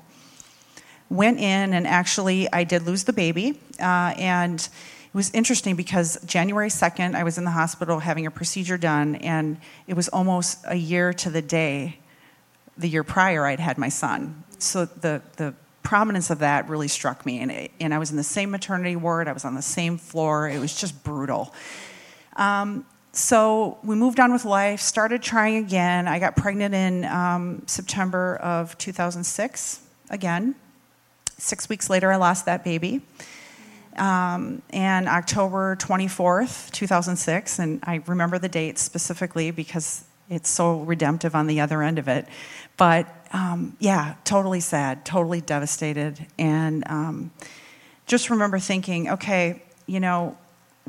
[1.11, 3.61] Went in and actually I did lose the baby.
[3.81, 8.31] Uh, and it was interesting because January 2nd, I was in the hospital having a
[8.31, 11.99] procedure done, and it was almost a year to the day
[12.79, 14.45] the year prior I'd had my son.
[14.59, 17.41] So the, the prominence of that really struck me.
[17.41, 19.99] And, it, and I was in the same maternity ward, I was on the same
[19.99, 20.49] floor.
[20.49, 21.55] It was just brutal.
[22.37, 26.07] Um, so we moved on with life, started trying again.
[26.07, 30.55] I got pregnant in um, September of 2006 again.
[31.39, 33.03] Six weeks later, I lost that baby
[33.99, 37.59] um, and October 24th, 2006.
[37.59, 42.09] And I remember the date specifically because it's so redemptive on the other end of
[42.09, 42.27] it.
[42.77, 46.27] But um, yeah, totally sad, totally devastated.
[46.39, 47.31] And um,
[48.07, 50.37] just remember thinking, okay, you know,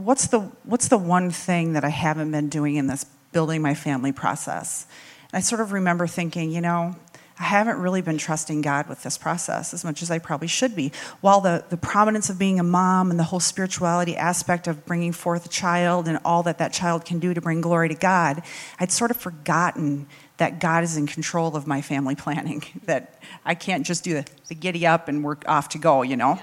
[0.06, 3.76] what's the, what's the one thing that I haven't been doing in this building my
[3.76, 4.88] family process?
[5.32, 6.96] And I sort of remember thinking, you know,
[7.40, 10.76] I haven't really been trusting God with this process as much as I probably should
[10.76, 10.92] be.
[11.22, 15.14] While the, the prominence of being a mom and the whole spirituality aspect of bringing
[15.14, 18.44] forth a child and all that that child can do to bring glory to God,
[18.78, 23.56] I'd sort of forgotten that God is in control of my family planning, that I
[23.56, 26.40] can't just do the, the giddy up and we're off to go, you know?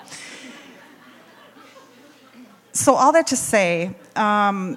[2.77, 4.77] So, all that to say, um,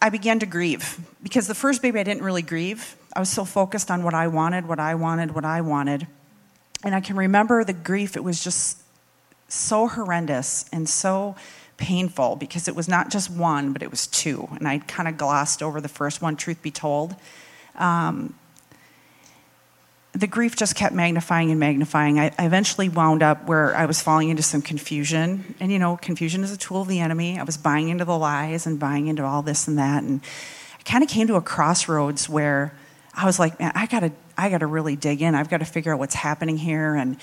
[0.00, 3.44] I began to grieve because the first baby I didn't really grieve I was so
[3.44, 6.06] focused on what I wanted, what I wanted, what I wanted.
[6.82, 8.82] And I can remember the grief, it was just
[9.48, 11.36] so horrendous and so
[11.76, 14.48] painful because it was not just one, but it was two.
[14.56, 17.14] And I kind of glossed over the first one, truth be told.
[17.76, 18.34] Um,
[20.14, 22.20] the grief just kept magnifying and magnifying.
[22.20, 25.56] I, I, eventually wound up where I was falling into some confusion.
[25.58, 27.38] And, you know, confusion is a tool of the enemy.
[27.38, 30.04] I was buying into the lies and buying into all this and that.
[30.04, 30.20] And
[30.78, 32.72] I kind of came to a crossroads where
[33.12, 35.34] I was like, man, I gotta, I gotta really dig in.
[35.34, 36.94] I've got to figure out what's happening here.
[36.94, 37.16] And,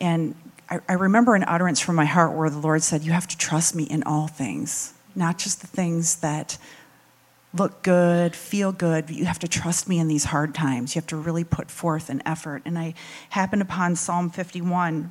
[0.00, 0.34] and
[0.68, 3.36] I, I remember an utterance from my heart where the Lord said, You have to
[3.36, 6.58] trust me in all things, not just the things that
[7.54, 10.94] look good, feel good, you have to trust me in these hard times.
[10.94, 12.62] You have to really put forth an effort.
[12.64, 12.94] And I
[13.30, 15.10] happened upon Psalm 51,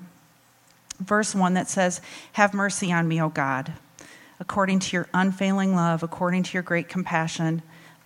[1.00, 2.02] verse 1 that says,
[2.34, 3.74] Have mercy on me, O God,
[4.40, 7.62] according to your unfailing love, according to your great compassion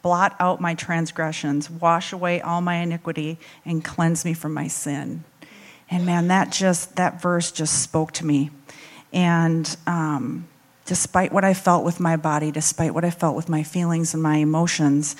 [0.05, 5.23] Blot out my transgressions, wash away all my iniquity, and cleanse me from my sin.
[5.89, 8.51] And man, that just, that verse just spoke to me.
[9.11, 10.47] And um,
[10.85, 14.21] despite what I felt with my body, despite what I felt with my feelings and
[14.21, 15.15] my emotions,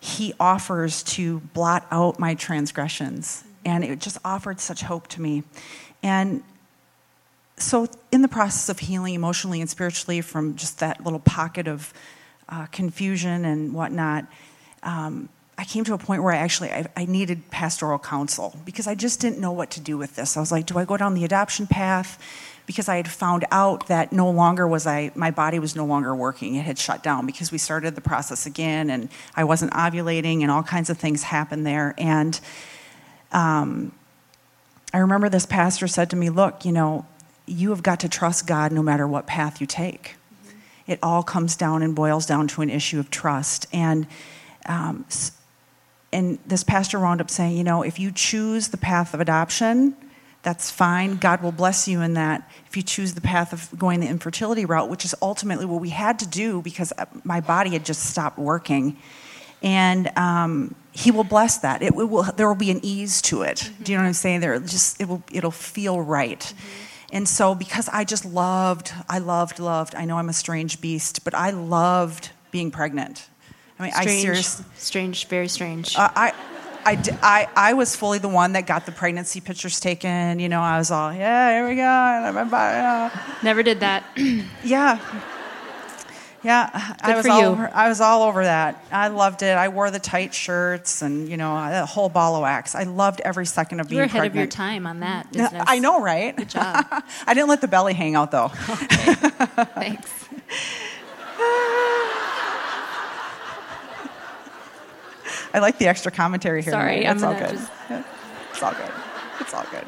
[0.00, 3.44] he offers to blot out my transgressions.
[3.64, 5.44] And it just offered such hope to me.
[6.02, 6.42] And
[7.56, 11.92] so, in the process of healing emotionally and spiritually from just that little pocket of
[12.48, 14.26] uh, confusion and whatnot,
[14.84, 18.86] um, I came to a point where I actually I, I, needed pastoral counsel because
[18.86, 20.36] I just didn't know what to do with this.
[20.36, 22.22] I was like, do I go down the adoption path?
[22.68, 26.14] Because I had found out that no longer was I my body was no longer
[26.14, 26.54] working.
[26.54, 30.50] It had shut down because we started the process again, and I wasn't ovulating, and
[30.50, 31.94] all kinds of things happened there.
[31.98, 32.38] And
[33.32, 33.92] um,
[34.94, 37.06] I remember this pastor said to me, "Look, you know,
[37.46, 40.14] you have got to trust God no matter what path you take."
[40.88, 43.66] it all comes down and boils down to an issue of trust.
[43.72, 44.06] And
[44.66, 45.04] um,
[46.12, 49.94] and this pastor wound up saying, you know, if you choose the path of adoption,
[50.42, 51.16] that's fine.
[51.16, 52.48] God will bless you in that.
[52.66, 55.90] If you choose the path of going the infertility route, which is ultimately what we
[55.90, 58.96] had to do because uh, my body had just stopped working,
[59.62, 61.82] and um, He will bless that.
[61.82, 62.22] It, it, will.
[62.22, 63.56] There will be an ease to it.
[63.56, 63.82] Mm-hmm.
[63.82, 64.40] Do you know what I'm saying?
[64.40, 65.22] There, just it will.
[65.32, 66.40] It'll feel right.
[66.40, 66.84] Mm-hmm.
[67.10, 71.24] And so, because I just loved, I loved, loved, I know I'm a strange beast,
[71.24, 73.28] but I loved being pregnant.
[73.78, 74.64] I mean, strange, I seriously.
[74.76, 75.96] Strange, very strange.
[75.96, 76.34] Uh, I,
[76.88, 80.38] I, I, I was fully the one that got the pregnancy pictures taken.
[80.40, 83.32] You know, I was all, yeah, here we go.
[83.42, 84.04] Never did that.
[84.64, 84.98] Yeah.
[86.42, 87.46] Yeah, I was for all you.
[87.46, 88.84] over, I was all over that.
[88.92, 89.56] I loved it.
[89.56, 92.76] I wore the tight shirts and you know the whole ball of wax.
[92.76, 93.98] I loved every second of being.
[94.08, 94.24] Pregnant.
[94.24, 94.54] You being were ahead pregnant.
[94.54, 95.64] of your time on that business.
[95.66, 96.36] I know, right?
[96.36, 96.86] Good job.
[97.26, 98.48] I didn't let the belly hang out though.
[99.74, 100.28] Thanks.
[105.54, 106.72] I like the extra commentary here.
[106.72, 107.50] Sorry, it's all good.
[107.50, 107.70] just-
[108.50, 108.90] It's all good.
[109.40, 109.84] It's all good.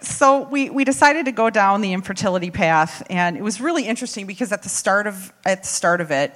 [0.00, 4.26] So we, we decided to go down the infertility path, and it was really interesting
[4.26, 6.34] because at the start of at the start of it,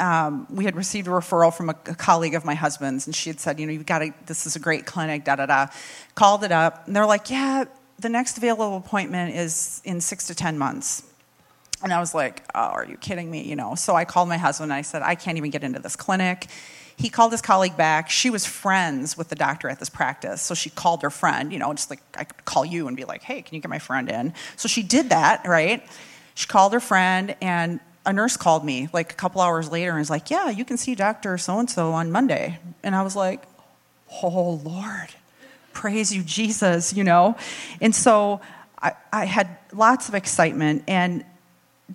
[0.00, 3.30] um, we had received a referral from a, a colleague of my husband's, and she
[3.30, 4.12] had said, you know, you've got to.
[4.26, 5.24] This is a great clinic.
[5.24, 5.66] Da da da.
[6.14, 7.64] Called it up, and they're like, yeah,
[7.98, 11.02] the next available appointment is in six to ten months.
[11.84, 13.42] And I was like, oh, are you kidding me?
[13.42, 15.78] You know, so I called my husband and I said, I can't even get into
[15.80, 16.46] this clinic.
[16.96, 18.08] He called his colleague back.
[18.08, 20.40] She was friends with the doctor at this practice.
[20.40, 23.04] So she called her friend, you know, just like I could call you and be
[23.04, 24.32] like, hey, can you get my friend in?
[24.56, 25.86] So she did that, right?
[26.34, 29.98] She called her friend and a nurse called me like a couple hours later and
[29.98, 31.36] was like, yeah, you can see Dr.
[31.36, 32.58] So and so on Monday.
[32.82, 33.42] And I was like,
[34.22, 35.10] oh, Lord
[35.74, 37.36] praise you jesus you know
[37.80, 38.40] and so
[38.80, 41.24] I, I had lots of excitement and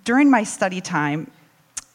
[0.04, 1.30] during my study time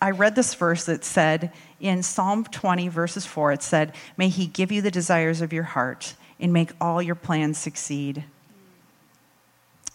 [0.02, 4.48] i read this verse that said in psalm 20 verses 4 it said may he
[4.48, 8.24] give you the desires of your heart and make all your plans succeed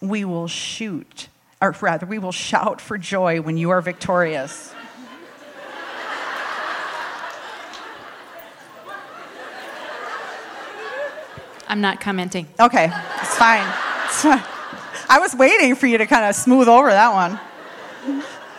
[0.01, 1.29] we will shoot
[1.61, 4.75] or rather we will shout for joy when you are victorious
[11.71, 12.49] I'm not commenting.
[12.59, 13.65] Okay, it's fine.
[14.07, 14.43] It's fine.
[15.09, 17.39] I was waiting for you to kind of smooth over that one.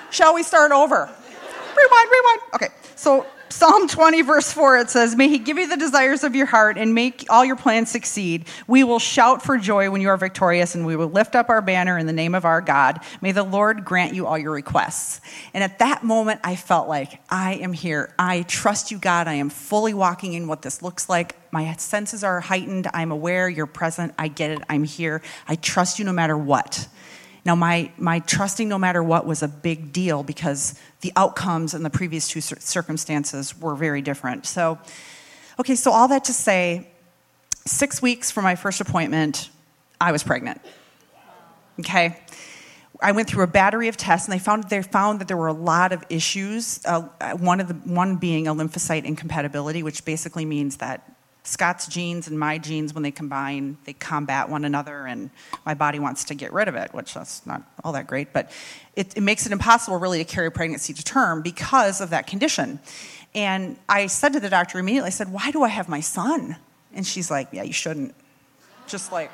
[0.09, 0.97] Shall we start over?
[0.97, 2.39] Rewind, rewind.
[2.55, 6.35] Okay, so Psalm 20, verse 4, it says, May he give you the desires of
[6.35, 8.45] your heart and make all your plans succeed.
[8.65, 11.61] We will shout for joy when you are victorious, and we will lift up our
[11.61, 12.99] banner in the name of our God.
[13.21, 15.19] May the Lord grant you all your requests.
[15.53, 18.13] And at that moment, I felt like, I am here.
[18.17, 19.27] I trust you, God.
[19.27, 21.35] I am fully walking in what this looks like.
[21.51, 22.87] My senses are heightened.
[22.93, 24.13] I'm aware you're present.
[24.17, 24.59] I get it.
[24.69, 25.21] I'm here.
[25.47, 26.87] I trust you no matter what.
[27.43, 31.83] Now, my, my trusting no matter what was a big deal because the outcomes in
[31.83, 34.45] the previous two circumstances were very different.
[34.45, 34.77] So,
[35.59, 36.87] okay, so all that to say,
[37.65, 39.49] six weeks from my first appointment,
[39.99, 40.61] I was pregnant.
[41.79, 42.19] Okay?
[43.01, 45.47] I went through a battery of tests, and they found they found that there were
[45.47, 46.79] a lot of issues.
[46.85, 47.01] Uh,
[47.37, 51.11] one of the one being a lymphocyte incompatibility, which basically means that
[51.43, 55.31] Scott's genes and my genes, when they combine, they combat one another, and
[55.65, 58.31] my body wants to get rid of it, which that's not all that great.
[58.31, 58.51] But
[58.95, 62.79] it, it makes it impossible, really, to carry pregnancy to term because of that condition.
[63.33, 66.57] And I said to the doctor immediately, I said, "Why do I have my son?"
[66.93, 68.13] And she's like, "Yeah, you shouldn't."
[68.87, 69.31] Just like,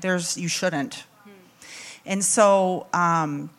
[0.00, 1.04] there's you shouldn't.
[2.04, 3.50] And so um,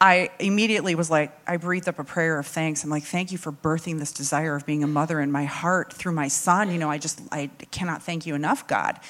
[0.00, 2.84] I immediately was like, I breathed up a prayer of thanks.
[2.84, 5.92] I'm like, thank you for birthing this desire of being a mother in my heart
[5.92, 6.70] through my son.
[6.70, 9.00] You know, I just, I cannot thank you enough, God.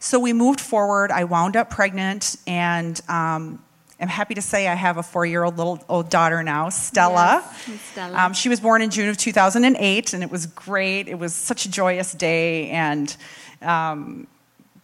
[0.00, 1.12] So we moved forward.
[1.12, 3.62] I wound up pregnant, and um,
[4.00, 7.44] I'm happy to say I have a four year old little old daughter now, Stella.
[7.68, 8.18] Yes, Stella.
[8.18, 11.06] Um, she was born in June of 2008, and it was great.
[11.06, 13.16] It was such a joyous day, and
[13.60, 14.26] um,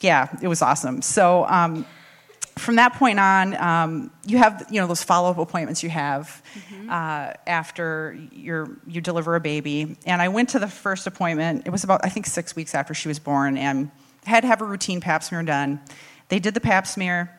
[0.01, 1.03] yeah, it was awesome.
[1.03, 1.85] So, um,
[2.59, 6.43] from that point on, um, you have you know those follow up appointments you have
[6.89, 9.97] uh, after you you deliver a baby.
[10.07, 11.67] And I went to the first appointment.
[11.67, 13.91] It was about I think six weeks after she was born, and
[14.25, 15.81] had to have a routine Pap smear done.
[16.29, 17.35] They did the Pap smear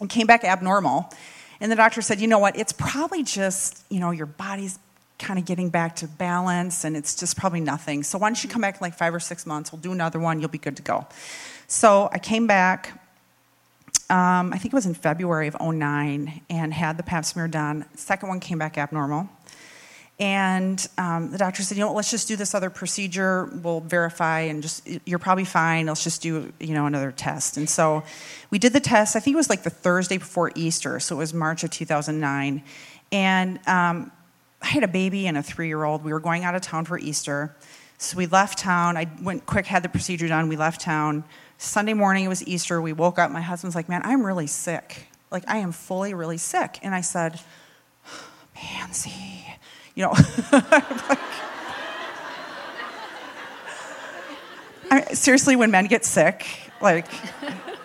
[0.00, 1.12] and came back abnormal.
[1.60, 2.56] And the doctor said, you know what?
[2.56, 4.78] It's probably just you know your body's
[5.18, 8.02] kind of getting back to balance, and it's just probably nothing.
[8.02, 9.72] So why don't you come back in like five or six months?
[9.72, 10.40] We'll do another one.
[10.40, 11.06] You'll be good to go.
[11.68, 13.01] So I came back
[14.10, 17.86] um, I think it was in February of 09, and had the pap smear done.
[17.94, 19.28] Second one came back abnormal.
[20.18, 23.46] And um, the doctor said, you know let's just do this other procedure.
[23.46, 25.86] We'll verify and just, you're probably fine.
[25.86, 27.56] Let's just do, you know, another test.
[27.56, 28.04] And so
[28.50, 29.16] we did the test.
[29.16, 31.00] I think it was like the Thursday before Easter.
[31.00, 32.62] So it was March of 2009.
[33.10, 34.12] And um,
[34.60, 36.04] I had a baby and a three year old.
[36.04, 37.56] We were going out of town for Easter.
[37.98, 38.96] So we left town.
[38.96, 40.48] I went quick, had the procedure done.
[40.48, 41.24] We left town.
[41.62, 42.82] Sunday morning, it was Easter.
[42.82, 43.30] We woke up.
[43.30, 45.06] My husband's like, man, I'm really sick.
[45.30, 46.80] Like, I am fully really sick.
[46.82, 47.40] And I said,
[48.52, 49.46] Pansy.
[49.94, 50.10] You know,
[50.52, 51.18] like,
[54.90, 56.46] I, seriously, when men get sick,
[56.80, 57.06] like,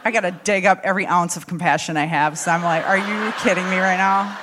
[0.04, 2.38] I got to dig up every ounce of compassion I have.
[2.40, 4.40] So I'm like, are you kidding me right now?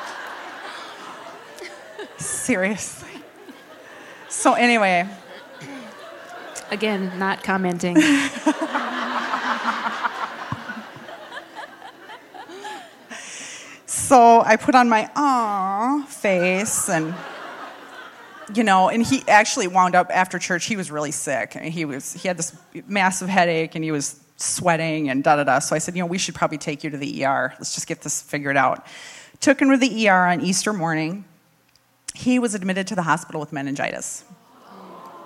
[2.19, 3.09] Seriously.
[4.29, 5.09] So, anyway,
[6.71, 7.97] Again, not commenting.
[14.05, 17.15] so I put on my ah face and
[18.55, 20.67] you know, and he actually wound up after church.
[20.67, 21.55] He was really sick.
[21.55, 22.55] He was he had this
[22.87, 25.59] massive headache and he was sweating and da da da.
[25.61, 27.55] So I said, you know, we should probably take you to the ER.
[27.59, 28.87] Let's just get this figured out.
[29.41, 31.25] Took him to the ER on Easter morning.
[32.15, 34.25] He was admitted to the hospital with meningitis.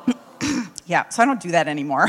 [0.87, 2.09] yeah, so I don't do that anymore.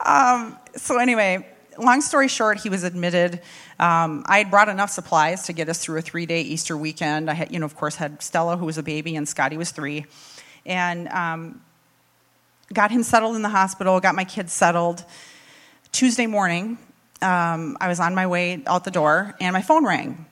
[0.00, 1.46] um, so anyway,
[1.78, 3.40] long story short, he was admitted.
[3.78, 7.30] Um, I had brought enough supplies to get us through a three-day Easter weekend.
[7.30, 9.70] I had, you know, of course, had Stella, who was a baby, and Scotty was
[9.70, 10.06] three,
[10.66, 11.60] and um,
[12.72, 14.00] got him settled in the hospital.
[14.00, 15.04] Got my kids settled.
[15.92, 16.78] Tuesday morning,
[17.22, 20.26] um, I was on my way out the door, and my phone rang.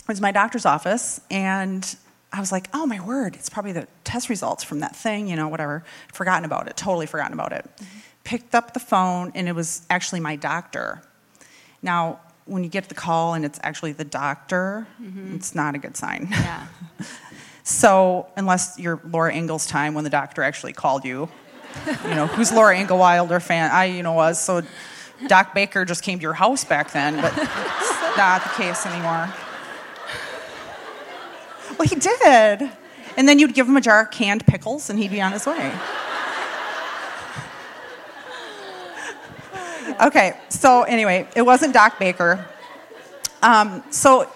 [0.00, 1.96] It was my doctor's office, and
[2.32, 5.36] I was like, oh my word, it's probably the test results from that thing, you
[5.36, 5.84] know, whatever.
[6.12, 7.64] Forgotten about it, totally forgotten about it.
[7.64, 7.98] Mm-hmm.
[8.24, 11.02] Picked up the phone, and it was actually my doctor.
[11.82, 15.34] Now, when you get the call and it's actually the doctor, mm-hmm.
[15.34, 16.28] it's not a good sign.
[16.30, 16.66] Yeah.
[17.64, 21.28] so, unless you're Laura Ingalls time when the doctor actually called you,
[21.86, 23.70] you know, who's Laura Ingalls Wilder fan?
[23.70, 24.40] I, you know, was.
[24.40, 24.62] So,
[25.26, 29.32] Doc Baker just came to your house back then, but it's not the case anymore.
[31.78, 32.70] Well, he did.
[33.16, 35.46] And then you'd give him a jar of canned pickles and he'd be on his
[35.46, 35.72] way.
[40.02, 42.46] Okay, so anyway, it wasn't Doc Baker.
[43.42, 44.30] Um, so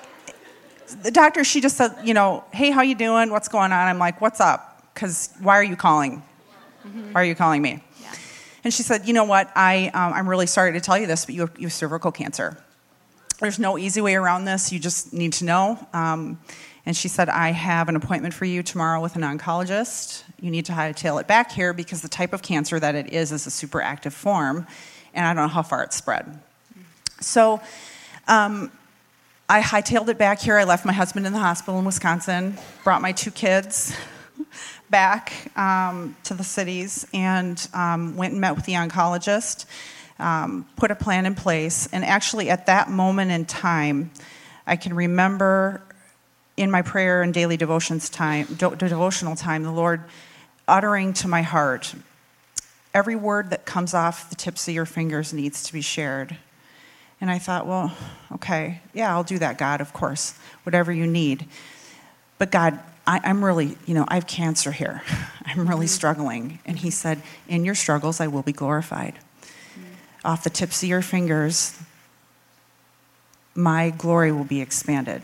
[1.03, 3.30] the doctor, she just said, you know, hey, how you doing?
[3.30, 3.88] What's going on?
[3.88, 4.90] I'm like, what's up?
[4.94, 6.22] Because why are you calling?
[6.86, 7.12] Mm-hmm.
[7.12, 7.82] Why are you calling me?
[8.01, 8.14] Yeah.
[8.64, 9.51] And she said, you know what?
[9.57, 12.12] I, um, I'm really sorry to tell you this, but you have, you have, cervical
[12.12, 12.57] cancer.
[13.40, 14.72] There's no easy way around this.
[14.72, 15.86] You just need to know.
[15.92, 16.38] Um,
[16.86, 20.22] and she said, I have an appointment for you tomorrow with an oncologist.
[20.40, 23.32] You need to hightail it back here because the type of cancer that it is
[23.32, 24.66] is a super active form,
[25.17, 26.39] and I don't know how far it spread.
[27.21, 27.61] So
[28.29, 28.71] um,
[29.49, 30.57] I hightailed it back here.
[30.59, 33.97] I left my husband in the hospital in Wisconsin, brought my two kids
[34.91, 39.64] back um, to the cities, and um, went and met with the oncologist,
[40.19, 41.89] um, put a plan in place.
[41.93, 44.11] And actually, at that moment in time,
[44.67, 45.83] I can remember
[46.57, 50.03] in my prayer and daily devotions time, devotional time, the Lord
[50.69, 51.95] uttering to my heart,
[52.97, 56.34] every word that comes off the tips of your fingers needs to be shared.
[57.20, 57.94] And I thought, well,
[58.32, 61.47] okay, yeah, I'll do that, God, of course, whatever you need.
[62.38, 65.03] But God, I, am really, you know, I have cancer here.
[65.44, 65.94] I'm really mm-hmm.
[65.94, 66.59] struggling.
[66.64, 69.14] And He said, in your struggles, I will be glorified.
[69.14, 69.82] Mm-hmm.
[70.24, 71.78] Off the tips of your fingers,
[73.55, 75.20] my glory will be expanded.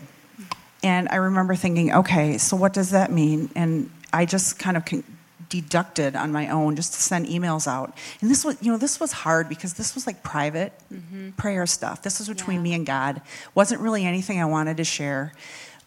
[0.83, 3.49] And I remember thinking, okay, so what does that mean?
[3.55, 4.85] And I just kind of
[5.61, 7.95] deducted on my own just to send emails out.
[8.21, 11.31] And this was, you know, this was hard because this was like private mm-hmm.
[11.31, 12.01] prayer stuff.
[12.01, 12.63] This was between yeah.
[12.63, 13.21] me and God.
[13.55, 15.33] wasn't really anything I wanted to share,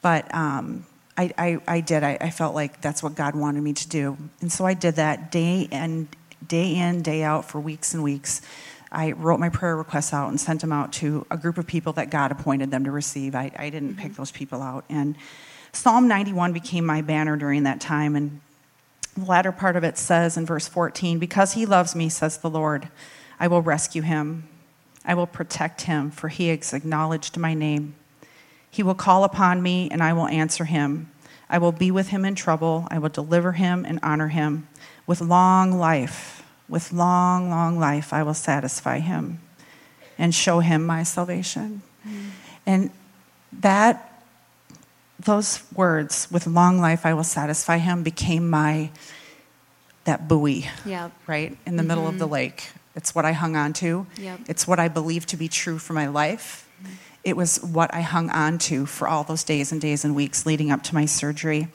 [0.03, 0.87] but um,
[1.17, 2.03] I, I, I, did.
[2.03, 4.97] I, I felt like that's what God wanted me to do, and so I did
[4.97, 6.09] that day and
[6.47, 8.43] day in, day out for weeks and weeks.
[8.93, 11.93] I wrote my prayer requests out and sent them out to a group of people
[11.95, 13.35] that God appointed them to receive.
[13.35, 14.03] I, I didn't mm-hmm.
[14.03, 14.85] pick those people out.
[14.89, 15.17] And
[15.73, 18.17] Psalm 91 became my banner during that time.
[18.17, 18.41] And
[19.17, 22.89] latter part of it says in verse 14, Because he loves me, says the Lord,
[23.39, 24.49] I will rescue him.
[25.05, 27.95] I will protect him, for he has acknowledged my name.
[28.71, 31.11] He will call upon me, and I will answer him.
[31.49, 32.89] I will be with him in trouble.
[32.91, 34.69] I will deliver him and honor him
[35.07, 36.37] with long life
[36.69, 39.41] with long, long life, I will satisfy him
[40.19, 41.83] and show him my salvation.
[42.07, 42.31] Mm.
[42.65, 42.91] And
[43.61, 44.16] that,
[45.19, 48.91] those words, with long life, I will satisfy him, became my,
[50.05, 51.13] that buoy, yep.
[51.27, 51.89] right, in the mm-hmm.
[51.89, 52.35] middle of the mm-hmm.
[52.35, 52.71] lake.
[52.95, 54.07] It's what I hung on to.
[54.19, 54.41] Yep.
[54.49, 56.69] It's what I believe to be true for my life.
[56.83, 56.93] Mm-hmm.
[57.25, 60.47] It was what I hung on to for all those days and days and weeks
[60.47, 61.69] leading up to my surgery.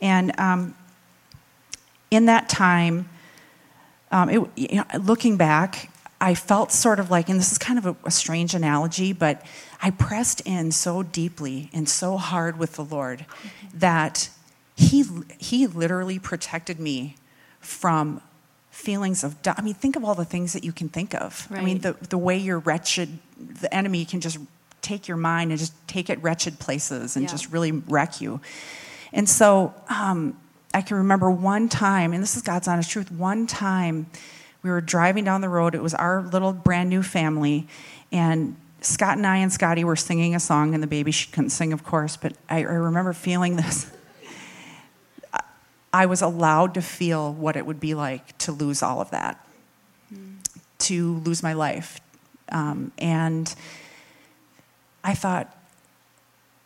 [0.00, 0.74] And um,
[2.10, 3.08] in that time,
[4.10, 5.90] um, it, you know, looking back,
[6.20, 9.44] I felt sort of like, and this is kind of a, a, strange analogy, but
[9.80, 13.24] I pressed in so deeply and so hard with the Lord
[13.72, 14.30] that
[14.74, 15.04] He
[15.38, 17.16] He literally protected me
[17.60, 18.20] from
[18.70, 19.36] feelings of.
[19.46, 21.46] I mean, think of all the things that you can think of.
[21.50, 21.60] Right.
[21.60, 24.38] I mean, the the way you're wretched, the enemy can just
[24.80, 27.30] take your mind and just take it wretched places and yeah.
[27.30, 28.40] just really wreck you.
[29.12, 29.74] And so.
[29.88, 30.36] Um,
[30.74, 34.06] I can remember one time, and this is God's honest truth, one time
[34.62, 35.74] we were driving down the road.
[35.74, 37.68] It was our little brand new family,
[38.10, 41.50] and Scott and I and Scotty were singing a song, and the baby she couldn't
[41.50, 43.90] sing, of course, but I, I remember feeling this
[45.92, 49.44] I was allowed to feel what it would be like to lose all of that,
[50.12, 50.36] mm.
[50.78, 52.00] to lose my life.
[52.50, 53.52] Um, and
[55.02, 55.56] I thought,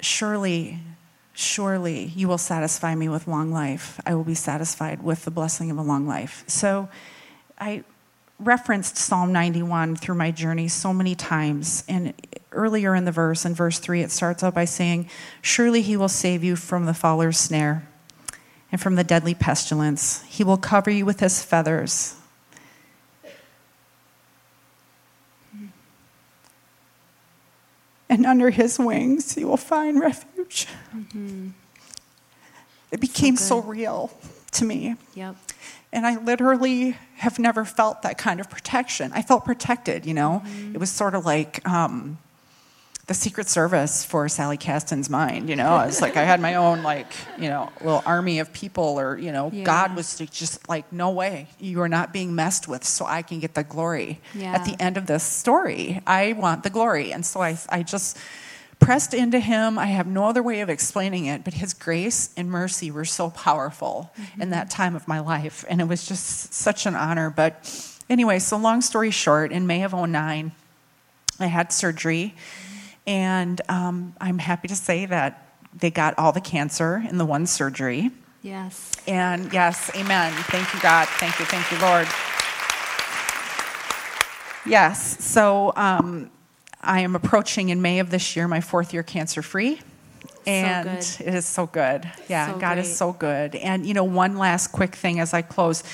[0.01, 0.80] surely,
[1.32, 4.01] surely you will satisfy me with long life.
[4.05, 6.45] I will be satisfied with the blessing of a long life.
[6.47, 6.88] So
[7.62, 7.84] I
[8.40, 11.84] referenced Psalm 91 through my journey so many times.
[11.88, 12.12] And
[12.50, 15.08] earlier in the verse, in verse 3, it starts out by saying,
[15.42, 17.86] Surely he will save you from the fowler's snare
[18.72, 20.24] and from the deadly pestilence.
[20.24, 22.16] He will cover you with his feathers.
[28.08, 30.66] And under his wings, you will find refuge.
[30.94, 31.50] Mm-hmm.
[32.90, 34.10] It became so, so real
[34.50, 34.96] to me.
[35.14, 35.36] Yep.
[35.92, 39.12] And I literally have never felt that kind of protection.
[39.14, 40.42] I felt protected, you know?
[40.44, 40.74] Mm-hmm.
[40.74, 42.18] It was sort of like um,
[43.08, 45.80] the Secret Service for Sally Caston's mind, you know?
[45.80, 49.32] It's like I had my own, like, you know, little army of people, or, you
[49.32, 49.64] know, yeah.
[49.64, 53.38] God was just like, no way, you are not being messed with, so I can
[53.38, 54.20] get the glory.
[54.34, 54.54] Yeah.
[54.54, 57.12] At the end of this story, I want the glory.
[57.12, 58.16] And so I, I just
[58.83, 59.78] pressed into him.
[59.78, 63.30] I have no other way of explaining it, but his grace and mercy were so
[63.30, 64.43] powerful mm-hmm.
[64.43, 65.64] in that time of my life.
[65.68, 67.30] And it was just such an honor.
[67.30, 70.53] But anyway, so long story short, in May of 09,
[71.39, 72.35] I had surgery.
[73.07, 77.47] And um, I'm happy to say that they got all the cancer in the one
[77.47, 78.11] surgery.
[78.43, 78.93] Yes.
[79.07, 80.33] And yes, amen.
[80.33, 81.09] Thank you, God.
[81.09, 82.09] Thank you, thank you, Lord.
[84.64, 86.30] Yes, so um,
[86.83, 89.80] I am approaching in May of this year my fourth year cancer free.
[90.47, 92.11] And so it is so good.
[92.28, 92.85] Yeah, so God great.
[92.85, 93.55] is so good.
[93.55, 95.85] And, you know, one last quick thing as I close.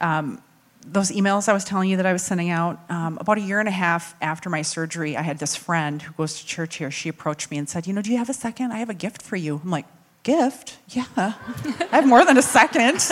[0.00, 0.40] Um,
[0.86, 3.58] those emails I was telling you that I was sending out, um, about a year
[3.58, 6.92] and a half after my surgery, I had this friend who goes to church here.
[6.92, 8.70] She approached me and said, You know, do you have a second?
[8.70, 9.60] I have a gift for you.
[9.64, 9.86] I'm like,
[10.22, 10.78] Gift?
[10.88, 11.04] Yeah.
[11.14, 12.98] I have more than a second.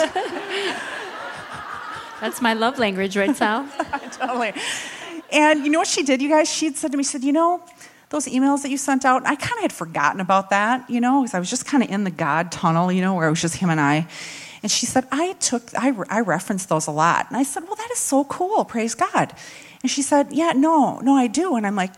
[2.20, 3.68] That's my love language, right, Sal?
[4.12, 4.53] totally.
[5.35, 6.49] And you know what she did, you guys?
[6.49, 7.61] She had said to me, she said, you know,
[8.11, 11.22] those emails that you sent out, I kind of had forgotten about that, you know,
[11.22, 13.41] because I was just kind of in the God tunnel, you know, where it was
[13.41, 14.07] just him and I.
[14.62, 17.26] And she said, I took, I, I referenced those a lot.
[17.28, 18.64] And I said, well, that is so cool.
[18.64, 19.35] Praise God.
[19.82, 21.57] And she said, yeah, no, no, I do.
[21.57, 21.93] And I'm like,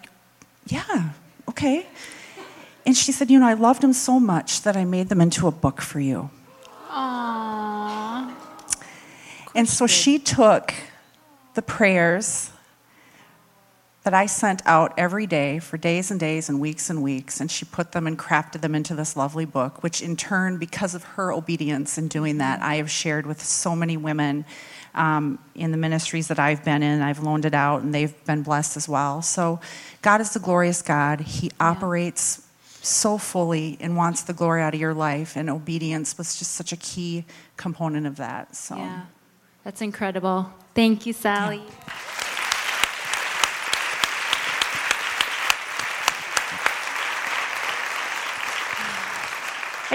[0.67, 1.11] yeah,
[1.47, 1.87] okay.
[2.87, 5.47] And she said, you know, I loved them so much that I made them into
[5.47, 6.31] a book for you.
[6.89, 8.35] Aww.
[9.55, 10.73] And so she took
[11.55, 12.51] the prayers
[14.07, 17.51] that I sent out every day for days and days and weeks and weeks, and
[17.51, 21.03] she put them and crafted them into this lovely book, which in turn, because of
[21.03, 24.45] her obedience in doing that, I have shared with so many women
[24.95, 27.03] um, in the ministries that I've been in.
[27.03, 29.23] I've loaned it out, and they've been blessed as well.
[29.23, 29.59] So,
[30.03, 31.23] God is the glorious God.
[31.23, 31.71] He yeah.
[31.71, 32.47] operates
[32.83, 36.71] so fully and wants the glory out of your life, and obedience was just such
[36.71, 37.25] a key
[37.57, 38.55] component of that.
[38.55, 39.07] So, yeah,
[39.65, 40.53] that's incredible.
[40.77, 41.57] Thank you, Sally.
[41.67, 42.26] Yeah.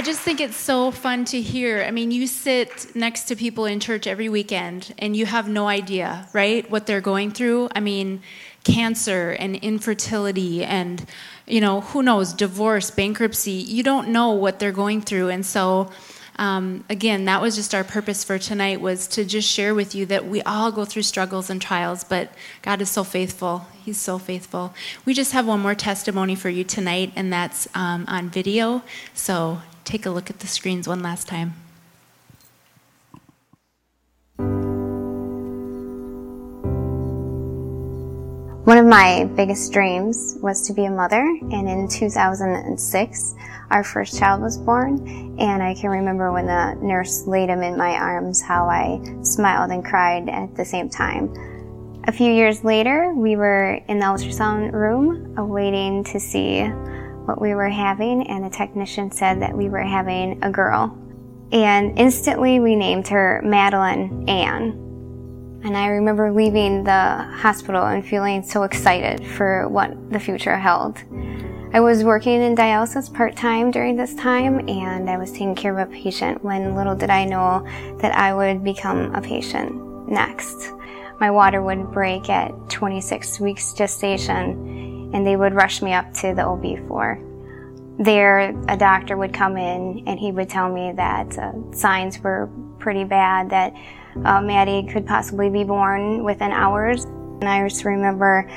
[0.02, 1.84] I just think it's so fun to hear.
[1.84, 5.68] I mean, you sit next to people in church every weekend and you have no
[5.68, 7.70] idea, right, what they're going through.
[7.76, 8.24] I mean,
[8.64, 11.06] cancer and infertility and,
[11.45, 13.52] you know, who knows, divorce, bankruptcy.
[13.52, 15.30] You don't know what they're going through.
[15.30, 15.91] And so,
[16.38, 20.08] um, again, that was just our purpose for tonight was to just share with you
[20.08, 22.34] that we all go through struggles and trials, but
[22.64, 23.68] God is so faithful.
[23.86, 24.74] He's so faithful.
[25.06, 28.82] We just have one more testimony for you tonight, and that's um, on video.
[29.14, 31.54] So take a look at the screens one last time.
[38.64, 43.36] One of my biggest dreams was to be a mother, and in 2006,
[43.72, 45.36] our first child was born.
[45.40, 49.72] And I can remember when the nurse laid him in my arms, how I smiled
[49.72, 51.34] and cried at the same time.
[52.08, 56.62] A few years later, we were in the ultrasound room awaiting to see
[57.26, 60.97] what we were having, and the technician said that we were having a girl.
[61.51, 65.61] And instantly we named her Madeline Ann.
[65.63, 70.97] And I remember leaving the hospital and feeling so excited for what the future held.
[71.74, 75.78] I was working in dialysis part time during this time, and I was taking care
[75.78, 77.65] of a patient when little did I know
[77.99, 80.74] that I would become a patient next.
[81.22, 86.34] My water would break at 26 weeks gestation, and they would rush me up to
[86.34, 87.20] the OB floor.
[87.99, 92.49] There, a doctor would come in and he would tell me that uh, signs were
[92.80, 93.74] pretty bad, that
[94.26, 97.05] uh, Maddie could possibly be born within hours.
[97.05, 98.49] And I just remember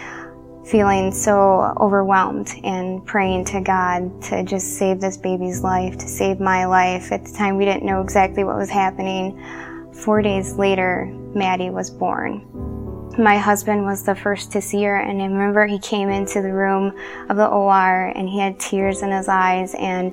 [0.66, 6.40] feeling so overwhelmed and praying to God to just save this baby's life, to save
[6.40, 7.12] my life.
[7.12, 9.92] At the time, we didn't know exactly what was happening.
[9.92, 12.73] Four days later, Maddie was born.
[13.18, 16.52] My husband was the first to see her, and I remember he came into the
[16.52, 16.92] room
[17.28, 20.12] of the OR and he had tears in his eyes, and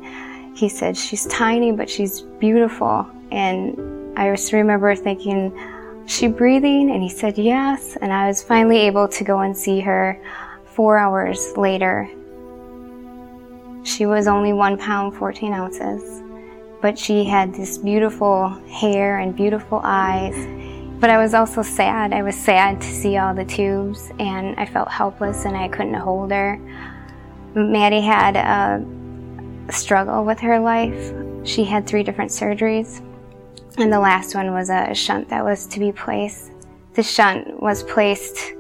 [0.56, 3.08] he said, She's tiny, but she's beautiful.
[3.32, 5.52] And I just remember thinking,
[6.06, 6.92] she breathing?
[6.92, 7.98] And he said, Yes.
[8.02, 10.22] And I was finally able to go and see her
[10.66, 12.08] four hours later.
[13.84, 16.22] She was only one pound, 14 ounces,
[16.82, 20.36] but she had this beautiful hair and beautiful eyes.
[21.02, 22.14] But I was also sad.
[22.14, 25.96] I was sad to see all the tubes, and I felt helpless and I couldn't
[25.96, 26.58] hold her.
[27.54, 31.14] Maddie had a struggle with her life.
[31.44, 33.02] She had three different surgeries
[33.78, 36.52] and the last one was a shunt that was to be placed.
[36.94, 38.54] The shunt was placed,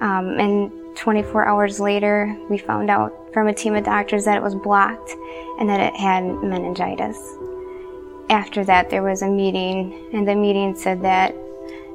[0.00, 4.42] um, and 24 hours later, we found out from a team of doctors that it
[4.42, 5.10] was blocked
[5.58, 7.18] and that it had meningitis.
[8.30, 11.34] After that, there was a meeting, and the meeting said that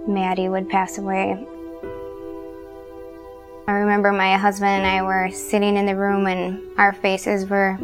[0.08, 1.47] Maddie would pass away.
[3.68, 7.78] I remember my husband and I were sitting in the room, and our faces were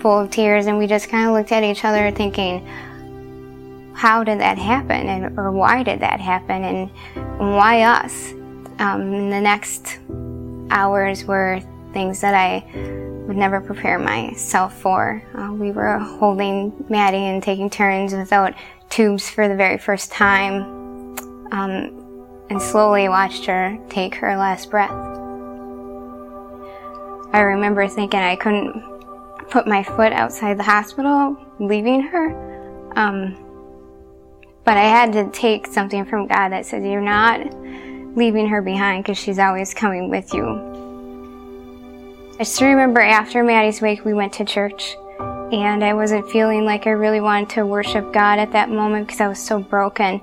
[0.00, 2.66] full of tears, and we just kind of looked at each other thinking,
[3.94, 6.90] how did that happen and or why did that happen and
[7.38, 8.32] why us?
[8.78, 9.98] Um, the next
[10.70, 11.60] hours were
[11.92, 12.64] things that i
[13.26, 15.22] would never prepare myself for.
[15.34, 18.54] Uh, we were holding maddie and taking turns without
[18.88, 20.77] tubes for the very first time
[21.52, 24.90] um, and slowly watched her take her last breath
[27.32, 28.82] i remember thinking i couldn't
[29.50, 32.48] put my foot outside the hospital leaving her
[32.96, 33.36] um,
[34.68, 37.40] but I had to take something from God that says, You're not
[38.14, 40.44] leaving her behind because she's always coming with you.
[42.38, 46.86] I still remember after Maddie's wake, we went to church, and I wasn't feeling like
[46.86, 50.20] I really wanted to worship God at that moment because I was so broken.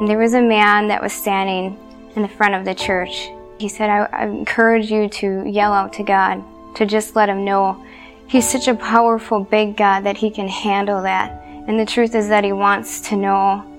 [0.00, 1.78] And there was a man that was standing
[2.16, 3.28] in the front of the church.
[3.58, 6.42] He said, I, I encourage you to yell out to God,
[6.76, 7.84] to just let him know
[8.26, 11.42] He's such a powerful, big God that He can handle that.
[11.68, 13.72] And the truth is that He wants to know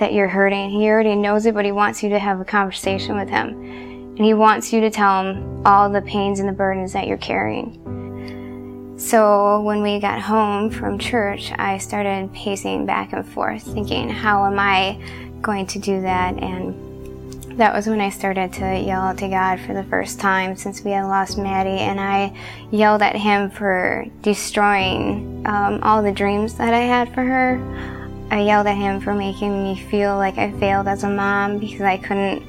[0.00, 0.70] that you're hurting.
[0.70, 3.48] He already knows it, but he wants you to have a conversation with him.
[3.48, 7.18] And he wants you to tell him all the pains and the burdens that you're
[7.18, 7.76] carrying.
[8.98, 14.46] So when we got home from church, I started pacing back and forth, thinking, how
[14.46, 14.98] am I
[15.42, 16.42] going to do that?
[16.42, 20.56] And that was when I started to yell out to God for the first time
[20.56, 22.32] since we had lost Maddie, and I
[22.70, 28.00] yelled at Him for destroying um, all the dreams that I had for her.
[28.30, 31.80] I yelled at him for making me feel like I failed as a mom because
[31.80, 32.44] I couldn't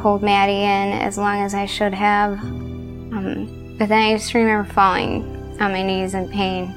[0.00, 2.38] hold Maddie in as long as I should have.
[2.38, 5.24] Um, but then I just remember falling
[5.60, 6.72] on my knees in pain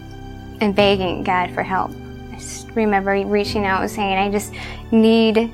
[0.59, 1.91] and begging God for help.
[2.39, 4.53] Just remember reaching out and saying, I just
[4.91, 5.53] need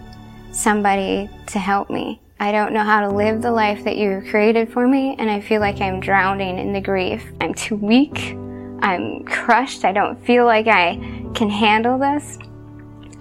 [0.51, 2.21] somebody to help me.
[2.39, 5.41] I don't know how to live the life that you created for me, and I
[5.41, 7.25] feel like I'm drowning in the grief.
[7.41, 8.35] I'm too weak.
[8.81, 9.85] I'm crushed.
[9.85, 10.95] I don't feel like I
[11.33, 12.37] can handle this.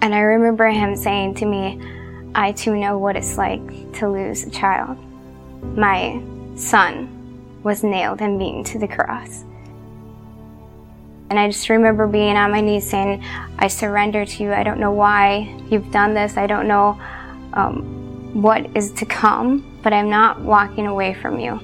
[0.01, 1.81] And I remember him saying to me,
[2.35, 4.97] I too know what it's like to lose a child.
[5.77, 6.21] My
[6.55, 9.45] son was nailed and beaten to the cross.
[11.29, 13.23] And I just remember being on my knees saying,
[13.57, 14.53] I surrender to you.
[14.53, 16.37] I don't know why you've done this.
[16.37, 17.01] I don't know
[17.53, 21.59] um, what is to come, but I'm not walking away from you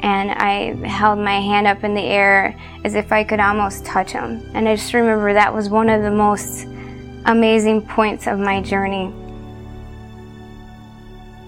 [0.00, 4.12] and I held my hand up in the air as if I could almost touch
[4.12, 4.48] him.
[4.54, 6.64] And I just remember that was one of the most
[7.24, 9.12] amazing points of my journey.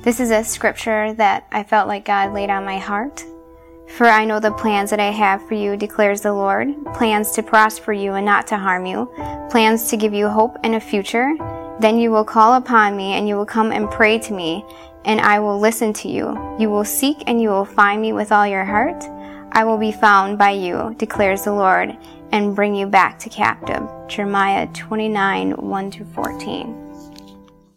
[0.02, 3.24] This is a scripture that I felt like God laid on my heart.
[3.97, 7.43] For I know the plans that I have for you, declares the Lord plans to
[7.43, 9.11] prosper you and not to harm you,
[9.51, 11.34] plans to give you hope and a future.
[11.80, 14.64] Then you will call upon me and you will come and pray to me,
[15.05, 16.57] and I will listen to you.
[16.59, 19.05] You will seek and you will find me with all your heart.
[19.53, 21.97] I will be found by you, declares the Lord,
[22.32, 23.89] and bring you back to captive.
[24.07, 26.88] Jeremiah 29 1 14.